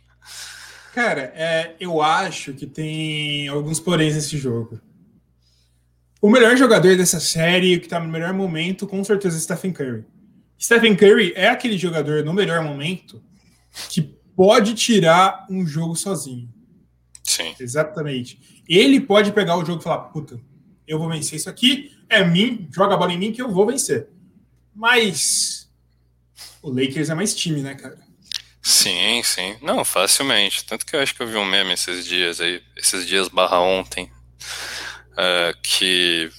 Cara, 0.94 1.32
é, 1.34 1.74
eu 1.80 2.02
acho 2.02 2.52
que 2.54 2.66
tem 2.66 3.48
alguns 3.48 3.80
poréns 3.80 4.14
nesse 4.14 4.36
jogo. 4.36 4.80
O 6.20 6.30
melhor 6.30 6.56
jogador 6.56 6.96
dessa 6.96 7.18
série, 7.18 7.80
que 7.80 7.88
tá 7.88 7.98
no 7.98 8.08
melhor 8.08 8.32
momento, 8.32 8.86
com 8.86 9.02
certeza 9.02 9.36
é 9.36 9.40
Stephen 9.40 9.72
Curry. 9.72 10.04
Stephen 10.60 10.94
Curry 10.94 11.32
é 11.34 11.48
aquele 11.48 11.76
jogador 11.76 12.22
no 12.24 12.32
melhor 12.32 12.62
momento 12.62 13.20
que 13.90 14.02
pode 14.36 14.74
tirar 14.74 15.46
um 15.50 15.66
jogo 15.66 15.96
sozinho. 15.96 16.48
Sim. 17.22 17.54
Exatamente. 17.58 18.62
Ele 18.68 19.00
pode 19.00 19.32
pegar 19.32 19.56
o 19.56 19.64
jogo 19.64 19.80
e 19.80 19.84
falar: 19.84 19.98
puta, 20.08 20.40
eu 20.86 20.98
vou 20.98 21.08
vencer 21.08 21.36
isso 21.36 21.48
aqui, 21.48 21.92
é 22.08 22.24
mim, 22.24 22.68
joga 22.72 22.94
a 22.94 22.96
bola 22.96 23.12
em 23.12 23.18
mim 23.18 23.32
que 23.32 23.42
eu 23.42 23.50
vou 23.50 23.66
vencer. 23.66 24.08
Mas 24.74 25.70
o 26.62 26.70
Lakers 26.70 27.10
é 27.10 27.14
mais 27.14 27.34
time, 27.34 27.60
né, 27.60 27.74
cara? 27.74 27.98
Sim, 28.62 29.22
sim. 29.24 29.56
Não, 29.60 29.84
facilmente. 29.84 30.64
Tanto 30.64 30.86
que 30.86 30.94
eu 30.94 31.00
acho 31.00 31.14
que 31.14 31.22
eu 31.22 31.26
vi 31.26 31.36
um 31.36 31.44
meme 31.44 31.72
esses 31.72 32.06
dias 32.06 32.40
aí, 32.40 32.62
esses 32.76 33.06
dias 33.06 33.28
barra 33.28 33.60
ontem, 33.60 34.10
uh, 35.12 35.60
que 35.62 36.30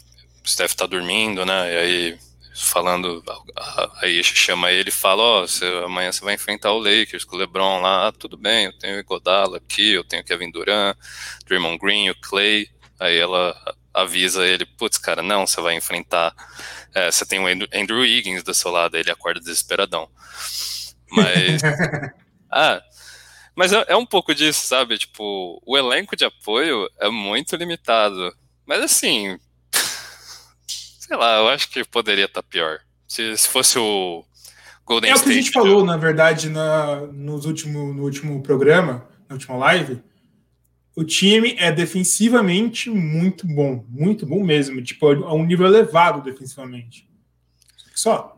o 0.43 0.49
Steph 0.49 0.73
tá 0.73 0.85
dormindo, 0.85 1.45
né? 1.45 1.73
E 1.73 1.77
aí 1.77 2.19
falando, 2.55 3.23
aí 4.01 4.23
chama 4.23 4.71
ele 4.71 4.89
e 4.89 4.91
fala, 4.91 5.23
ó, 5.23 5.45
oh, 5.45 5.85
amanhã 5.85 6.11
você 6.11 6.23
vai 6.23 6.35
enfrentar 6.35 6.71
o 6.71 6.79
Lakers 6.79 7.23
com 7.23 7.35
o 7.35 7.39
LeBron 7.39 7.81
lá, 7.81 8.07
ah, 8.07 8.11
tudo 8.11 8.37
bem, 8.37 8.65
eu 8.65 8.77
tenho 8.77 8.99
o 8.99 9.03
Godala 9.03 9.57
aqui, 9.57 9.93
eu 9.93 10.03
tenho 10.03 10.23
Kevin 10.23 10.51
Durant, 10.51 10.97
Draymond 11.45 11.79
Green, 11.79 12.09
o 12.09 12.15
Clay, 12.21 12.67
aí 12.99 13.17
ela 13.17 13.55
avisa 13.93 14.45
ele, 14.45 14.65
putz, 14.65 14.97
cara, 14.97 15.21
não, 15.21 15.45
você 15.45 15.61
vai 15.61 15.75
enfrentar, 15.75 16.33
é, 16.93 17.11
você 17.11 17.25
tem 17.25 17.39
o 17.39 17.47
Andrew 17.47 17.99
Wiggins 17.99 18.43
do 18.43 18.53
seu 18.53 18.71
lado, 18.71 18.95
aí 18.95 19.01
ele 19.01 19.11
acorda 19.11 19.39
desesperadão. 19.39 20.09
Mas. 21.13 21.61
ah, 22.51 22.81
mas 23.55 23.71
é, 23.71 23.85
é, 23.87 23.95
um 23.95 24.05
pouco 24.05 24.33
disso, 24.33 24.65
sabe? 24.65 24.97
Tipo, 24.97 25.61
o 25.65 25.77
elenco 25.77 26.15
de 26.15 26.25
apoio 26.25 26.89
é 26.99 27.09
muito 27.09 27.55
limitado. 27.55 28.35
Mas 28.65 28.81
assim. 28.81 29.37
Sei 31.05 31.17
lá, 31.17 31.37
eu 31.37 31.49
acho 31.49 31.69
que 31.69 31.83
poderia 31.83 32.25
estar 32.25 32.41
tá 32.41 32.47
pior. 32.47 32.79
Se, 33.07 33.37
se 33.37 33.47
fosse 33.47 33.77
o 33.77 34.23
Golden 34.85 35.11
é 35.11 35.13
State. 35.13 35.29
É 35.29 35.31
o 35.31 35.33
que 35.33 35.39
a 35.39 35.41
gente 35.41 35.51
falou, 35.51 35.85
na 35.85 35.97
verdade, 35.97 36.49
na, 36.49 37.01
nos 37.07 37.45
último, 37.45 37.93
no 37.93 38.03
último 38.03 38.41
programa, 38.41 39.07
na 39.27 39.35
última 39.35 39.57
live. 39.57 40.01
O 40.95 41.03
time 41.03 41.55
é 41.57 41.71
defensivamente 41.71 42.89
muito 42.89 43.47
bom, 43.47 43.83
muito 43.89 44.25
bom 44.25 44.43
mesmo. 44.43 44.81
Tipo, 44.81 45.11
a 45.25 45.33
um 45.33 45.45
nível 45.45 45.65
elevado 45.65 46.21
defensivamente. 46.21 47.07
Só. 47.95 48.37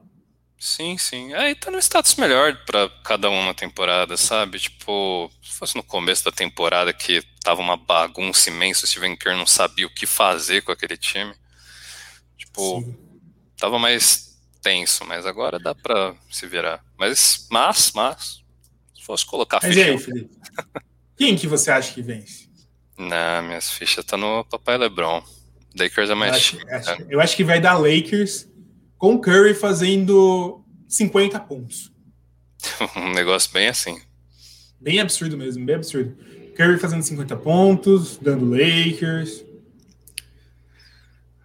Sim, 0.58 0.98
sim. 0.98 1.34
Aí 1.34 1.54
tá 1.54 1.70
no 1.70 1.78
status 1.78 2.16
melhor 2.16 2.58
para 2.66 2.90
cada 3.04 3.30
uma 3.30 3.54
temporada, 3.54 4.16
sabe? 4.16 4.58
Tipo, 4.58 5.30
se 5.44 5.58
fosse 5.58 5.76
no 5.76 5.84
começo 5.84 6.24
da 6.26 6.32
temporada 6.32 6.94
que 6.94 7.22
tava 7.44 7.62
uma 7.62 7.78
bagunça 7.78 8.50
imensa, 8.50 8.86
o 8.86 8.88
Steven 8.88 9.16
Kerr 9.16 9.36
não 9.36 9.46
sabia 9.46 9.86
o 9.86 9.94
que 9.94 10.06
fazer 10.06 10.62
com 10.62 10.72
aquele 10.72 10.98
time. 10.98 11.36
Tipo, 12.56 12.82
sim. 12.82 12.96
tava 13.58 13.78
mais 13.78 14.40
tenso, 14.62 15.06
mas 15.06 15.26
agora 15.26 15.60
dá 15.60 15.76
pra 15.76 16.16
se 16.32 16.48
virar. 16.48 16.84
Mas, 16.98 17.48
mas, 17.52 17.92
mas, 17.94 18.44
se 18.96 19.04
fosse 19.04 19.26
colocar 19.26 19.60
mas 19.62 19.76
ficha... 19.76 19.92
aí, 19.92 19.98
Felipe? 19.98 20.38
Quem 21.18 21.36
que 21.36 21.48
você 21.48 21.70
acha 21.70 21.94
que 21.94 22.02
vence? 22.02 22.50
Não, 22.98 23.44
minhas 23.44 23.70
fichas 23.70 24.06
tá 24.06 24.16
no 24.16 24.46
Papai 24.46 24.78
LeBron. 24.78 25.22
Lakers 25.78 26.10
é 26.10 26.16
mais... 26.16 26.32
Eu 26.32 26.38
acho, 26.38 26.90
acho, 26.92 27.02
eu 27.10 27.22
acho 27.22 27.36
que 27.36 27.44
vai 27.44 27.60
dar 27.60 27.78
Lakers 27.78 28.48
com 28.98 29.20
Curry 29.20 29.54
fazendo 29.54 30.64
50 30.88 31.40
pontos. 31.42 31.92
um 32.96 33.12
negócio 33.14 33.52
bem 33.52 33.68
assim. 33.68 34.02
Bem 34.80 35.00
absurdo 35.00 35.38
mesmo, 35.38 35.66
bem 35.66 35.76
absurdo. 35.76 36.18
Curry 36.56 36.80
fazendo 36.80 37.04
50 37.04 37.36
pontos, 37.38 38.18
dando 38.18 38.50
Lakers. 38.50 39.44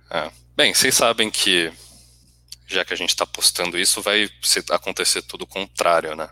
Ah, 0.09 0.31
bem, 0.61 0.75
vocês 0.75 0.94
sabem 0.94 1.31
que 1.31 1.73
já 2.66 2.85
que 2.85 2.92
a 2.92 2.96
gente 2.96 3.09
está 3.09 3.25
postando 3.25 3.79
isso, 3.79 4.03
vai 4.03 4.29
acontecer 4.70 5.23
tudo 5.23 5.42
o 5.42 5.46
contrário, 5.46 6.14
né? 6.14 6.29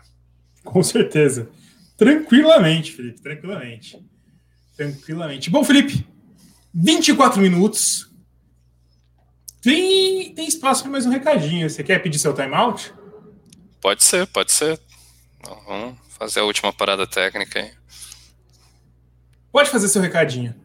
Com 0.63 0.83
certeza. 0.83 1.49
Tranquilamente, 1.97 2.91
Felipe, 2.91 3.19
tranquilamente. 3.21 3.99
Tranquilamente. 4.77 5.49
Bom, 5.49 5.63
Felipe, 5.63 6.07
24 6.71 7.41
minutos. 7.41 8.07
Tem, 9.63 10.31
tem 10.35 10.47
espaço 10.47 10.83
para 10.83 10.91
mais 10.91 11.07
um 11.07 11.09
recadinho. 11.09 11.67
Você 11.67 11.83
quer 11.83 11.97
pedir 11.97 12.19
seu 12.19 12.33
timeout? 12.33 12.93
Pode 13.81 14.03
ser, 14.03 14.27
pode 14.27 14.51
ser. 14.51 14.79
Vamos 15.65 15.97
fazer 16.07 16.41
a 16.41 16.45
última 16.45 16.71
parada 16.71 17.07
técnica 17.07 17.59
aí. 17.59 17.71
Pode 19.51 19.71
fazer 19.71 19.87
seu 19.87 20.03
recadinho. 20.03 20.55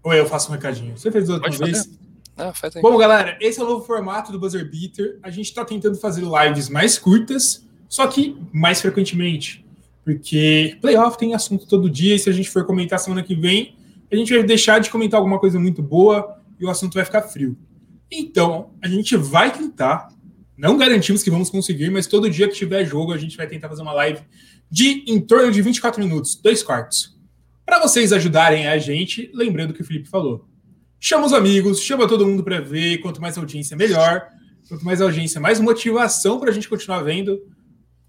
Ou 0.00 0.14
eu 0.14 0.26
faço 0.26 0.48
um 0.48 0.54
recadinho. 0.54 0.96
Você 0.96 1.10
fez 1.10 1.28
última 1.28 1.66
vez? 1.66 1.99
Ah. 2.40 2.52
Bom, 2.80 2.96
galera, 2.96 3.36
esse 3.40 3.60
é 3.60 3.62
o 3.62 3.66
novo 3.66 3.84
formato 3.84 4.32
do 4.32 4.38
Buzzer 4.38 4.68
Beater. 4.68 5.18
A 5.22 5.30
gente 5.30 5.46
está 5.46 5.64
tentando 5.64 5.96
fazer 5.96 6.22
lives 6.22 6.68
mais 6.68 6.98
curtas, 6.98 7.66
só 7.88 8.06
que 8.06 8.36
mais 8.52 8.80
frequentemente. 8.80 9.64
Porque 10.04 10.78
playoff 10.80 11.18
tem 11.18 11.34
assunto 11.34 11.66
todo 11.66 11.90
dia, 11.90 12.14
e 12.14 12.18
se 12.18 12.30
a 12.30 12.32
gente 12.32 12.48
for 12.48 12.64
comentar 12.64 12.98
semana 12.98 13.22
que 13.22 13.34
vem, 13.34 13.76
a 14.10 14.16
gente 14.16 14.34
vai 14.34 14.42
deixar 14.42 14.80
de 14.80 14.90
comentar 14.90 15.18
alguma 15.18 15.38
coisa 15.38 15.60
muito 15.60 15.82
boa 15.82 16.36
e 16.58 16.64
o 16.64 16.70
assunto 16.70 16.94
vai 16.94 17.04
ficar 17.04 17.22
frio. 17.22 17.56
Então, 18.10 18.70
a 18.82 18.88
gente 18.88 19.16
vai 19.16 19.52
tentar, 19.52 20.08
não 20.56 20.76
garantimos 20.76 21.22
que 21.22 21.30
vamos 21.30 21.48
conseguir, 21.48 21.90
mas 21.90 22.06
todo 22.06 22.28
dia 22.28 22.48
que 22.48 22.54
tiver 22.54 22.84
jogo, 22.84 23.12
a 23.12 23.18
gente 23.18 23.36
vai 23.36 23.46
tentar 23.46 23.68
fazer 23.68 23.82
uma 23.82 23.92
live 23.92 24.20
de 24.70 25.04
em 25.06 25.20
torno 25.20 25.52
de 25.52 25.62
24 25.62 26.02
minutos, 26.02 26.34
dois 26.34 26.62
quartos. 26.62 27.16
Para 27.64 27.80
vocês 27.80 28.12
ajudarem 28.12 28.66
a 28.66 28.78
gente, 28.78 29.30
lembrando 29.32 29.70
o 29.70 29.74
que 29.74 29.82
o 29.82 29.84
Felipe 29.84 30.08
falou. 30.08 30.49
Chama 31.00 31.26
os 31.26 31.32
amigos, 31.32 31.80
chama 31.80 32.06
todo 32.06 32.24
mundo 32.26 32.44
para 32.44 32.60
ver, 32.60 32.98
quanto 32.98 33.20
mais 33.20 33.36
audiência, 33.38 33.76
melhor. 33.76 34.28
Quanto 34.68 34.84
mais 34.84 35.00
audiência, 35.00 35.40
mais 35.40 35.58
motivação 35.58 36.38
para 36.38 36.50
a 36.50 36.52
gente 36.52 36.68
continuar 36.68 37.02
vendo. 37.02 37.40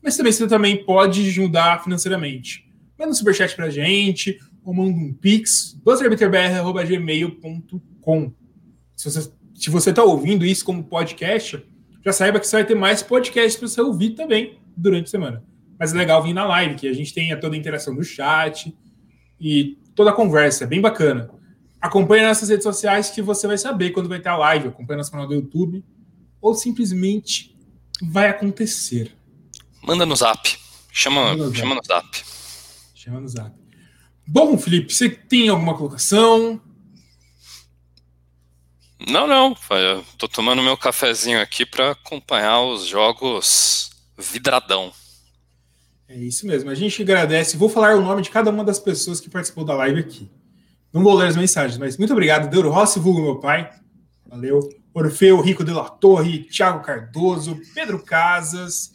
Mas 0.03 0.17
também 0.17 0.33
você 0.33 0.47
também 0.47 0.83
pode 0.83 1.27
ajudar 1.27 1.83
financeiramente. 1.83 2.65
Manda 2.99 3.11
um 3.11 3.15
superchat 3.15 3.55
para 3.55 3.65
a 3.65 3.69
gente, 3.69 4.39
ou 4.63 4.73
manda 4.73 4.91
um 4.91 5.13
pix, 5.13 5.79
buzzarbiterbr.gmail.com. 5.83 8.33
Se 8.95 9.09
você 9.09 9.31
se 9.61 9.69
você 9.69 9.91
está 9.91 10.03
ouvindo 10.03 10.43
isso 10.43 10.65
como 10.65 10.83
podcast, 10.83 11.63
já 12.03 12.11
saiba 12.11 12.39
que 12.39 12.47
você 12.47 12.55
vai 12.55 12.65
ter 12.65 12.73
mais 12.73 13.03
podcasts 13.03 13.55
para 13.55 13.67
você 13.67 13.79
ouvir 13.79 14.15
também 14.15 14.57
durante 14.75 15.05
a 15.05 15.09
semana. 15.09 15.43
Mas 15.79 15.93
é 15.93 15.97
legal 15.97 16.23
vir 16.23 16.33
na 16.33 16.43
live, 16.45 16.73
que 16.73 16.87
a 16.87 16.93
gente 16.93 17.13
tenha 17.13 17.39
toda 17.39 17.55
a 17.55 17.59
interação 17.59 17.93
do 17.93 18.03
chat 18.03 18.75
e 19.39 19.77
toda 19.93 20.09
a 20.09 20.13
conversa, 20.13 20.63
é 20.63 20.67
bem 20.67 20.81
bacana. 20.81 21.29
Acompanhe 21.81 22.23
nossas 22.25 22.49
redes 22.49 22.63
sociais 22.63 23.09
que 23.09 23.21
você 23.21 23.47
vai 23.47 23.57
saber 23.57 23.89
quando 23.89 24.07
vai 24.07 24.19
ter 24.19 24.29
a 24.29 24.37
live. 24.37 24.67
Acompanhe 24.67 24.97
nosso 24.97 25.11
canal 25.11 25.27
do 25.27 25.33
YouTube 25.33 25.83
ou 26.39 26.53
simplesmente 26.53 27.57
vai 28.01 28.29
acontecer. 28.29 29.15
Manda 29.81 30.05
no 30.05 30.15
zap. 30.15 30.57
Chama, 30.91 31.35
Manda 31.35 31.43
no 31.45 31.49
zap. 31.49 31.57
chama 31.59 31.75
no 31.75 31.81
zap. 31.83 32.23
Chama 32.93 33.19
no 33.21 33.27
zap. 33.27 33.51
Bom, 34.27 34.57
Felipe, 34.57 34.93
você 34.93 35.09
tem 35.09 35.49
alguma 35.49 35.75
colocação? 35.75 36.61
Não, 39.07 39.25
não. 39.25 39.55
Eu 39.71 40.05
tô 40.17 40.27
tomando 40.27 40.61
meu 40.61 40.77
cafezinho 40.77 41.41
aqui 41.41 41.65
para 41.65 41.91
acompanhar 41.91 42.61
os 42.61 42.85
jogos 42.85 43.89
vidradão. 44.17 44.93
É 46.07 46.15
isso 46.15 46.45
mesmo. 46.45 46.69
A 46.69 46.75
gente 46.75 47.01
agradece. 47.01 47.57
Vou 47.57 47.69
falar 47.69 47.95
o 47.95 48.01
nome 48.01 48.21
de 48.21 48.29
cada 48.29 48.51
uma 48.51 48.63
das 48.63 48.77
pessoas 48.77 49.19
que 49.19 49.29
participou 49.29 49.65
da 49.65 49.73
live 49.75 49.99
aqui. 49.99 50.29
Não 50.93 51.03
vou 51.03 51.13
ler 51.15 51.27
as 51.27 51.35
mensagens, 51.35 51.77
mas 51.77 51.97
muito 51.97 52.11
obrigado. 52.11 52.49
Deuro 52.49 52.69
Rossi, 52.69 52.99
vulgo 52.99 53.21
meu 53.21 53.39
pai. 53.39 53.69
Valeu. 54.27 54.59
Orfeu 54.93 55.39
Rico 55.41 55.63
de 55.63 55.71
la 55.71 55.89
Torre, 55.89 56.43
Thiago 56.43 56.83
Cardoso, 56.83 57.59
Pedro 57.73 58.03
Casas, 58.03 58.91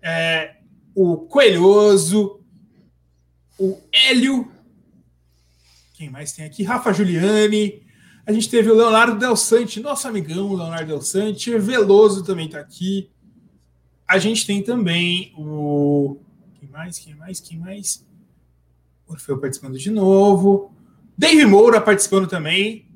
é, 0.00 0.56
o 0.94 1.18
Coelhoso, 1.18 2.40
o 3.58 3.78
Hélio. 3.92 4.50
Quem 5.94 6.08
mais 6.08 6.32
tem 6.32 6.46
aqui? 6.46 6.62
Rafa 6.62 6.92
Giuliani, 6.94 7.82
a 8.24 8.32
gente 8.32 8.48
teve 8.48 8.70
o 8.70 8.74
Leonardo 8.74 9.18
Del 9.18 9.36
Sante, 9.36 9.80
nosso 9.80 10.08
amigão 10.08 10.54
Leonardo 10.54 10.86
Del 10.86 11.02
Sante, 11.02 11.58
Veloso 11.58 12.24
também 12.24 12.46
está 12.46 12.60
aqui. 12.60 13.10
A 14.08 14.18
gente 14.18 14.46
tem 14.46 14.62
também 14.62 15.32
o. 15.36 16.16
Quem 16.58 16.68
mais? 16.68 16.98
Quem 16.98 17.14
mais? 17.14 17.40
Quem 17.40 17.58
mais? 17.58 18.06
Orfeu 19.06 19.38
participando 19.38 19.78
de 19.78 19.90
novo. 19.90 20.74
Dave 21.16 21.44
Moura 21.44 21.80
participando 21.80 22.26
também. 22.26 22.86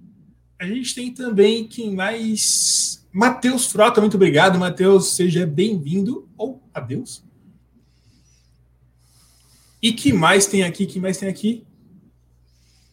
A 0.59 0.67
gente 0.67 0.95
tem 0.95 1.13
também 1.13 1.67
quem 1.67 1.95
mais? 1.95 3.07
Matheus 3.13 3.67
Frota, 3.67 4.01
muito 4.01 4.17
obrigado, 4.17 4.59
Matheus. 4.59 5.15
Seja 5.15 5.47
bem-vindo. 5.47 6.29
Ou 6.37 6.63
adeus. 6.73 7.25
E 9.83 9.93
que 9.93 10.13
mais 10.13 10.47
tem 10.47 10.63
aqui? 10.63 10.87
Que 10.87 10.99
mais 10.99 11.19
tem 11.19 11.29
aqui? 11.29 11.67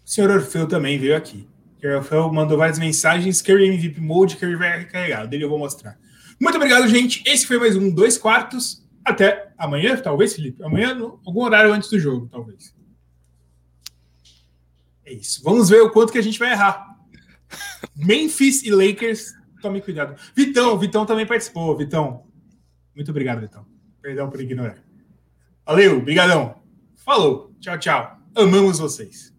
O 0.06 0.10
senhor 0.10 0.30
Orfeu 0.30 0.68
também 0.68 1.00
veio 1.00 1.16
aqui. 1.16 1.48
O 1.84 1.88
Rafael 1.88 2.32
mandou 2.32 2.58
várias 2.58 2.78
mensagens. 2.78 3.42
Curry 3.42 3.70
MVP 3.70 4.02
Mode, 4.02 4.36
Curry 4.36 4.56
vai 4.56 4.80
recarregar. 4.80 5.28
Dele 5.28 5.46
eu 5.46 5.50
vou 5.50 5.58
mostrar. 5.58 5.98
Muito 6.40 6.56
obrigado, 6.56 6.88
gente. 6.88 7.24
Esse 7.26 7.48
foi 7.48 7.58
mais 7.58 7.76
um 7.76 7.90
Dois 7.90 8.18
Quartos. 8.18 8.86
Até 9.06 9.52
amanhã, 9.58 9.96
talvez, 9.98 10.34
Felipe. 10.34 10.62
Amanhã, 10.64 10.96
algum 11.26 11.42
horário 11.42 11.74
antes 11.74 11.90
do 11.90 12.00
jogo, 12.00 12.28
talvez. 12.30 12.76
É 15.12 15.14
isso. 15.14 15.44
Vamos 15.44 15.68
ver 15.68 15.82
o 15.82 15.92
quanto 15.92 16.14
que 16.14 16.18
a 16.18 16.24
gente 16.24 16.40
vai 16.40 16.52
errar. 16.52 16.96
Memphis 17.94 18.64
e 18.64 18.72
Lakers, 18.72 19.34
tome 19.62 19.82
cuidado. 19.82 20.16
Vitão, 20.34 20.80
Vitão 20.80 21.06
também 21.06 21.26
participou. 21.26 21.76
Vitão, 21.78 22.24
muito 22.96 23.12
obrigado, 23.12 23.42
Vitão. 23.42 23.66
Perdão 24.02 24.30
por 24.30 24.40
ignorar. 24.40 24.82
Valeu, 25.66 26.02
brigadão. 26.02 26.62
Falou. 26.96 27.54
Tchau, 27.60 27.78
tchau. 27.78 28.18
Amamos 28.34 28.80
vocês. 28.80 29.31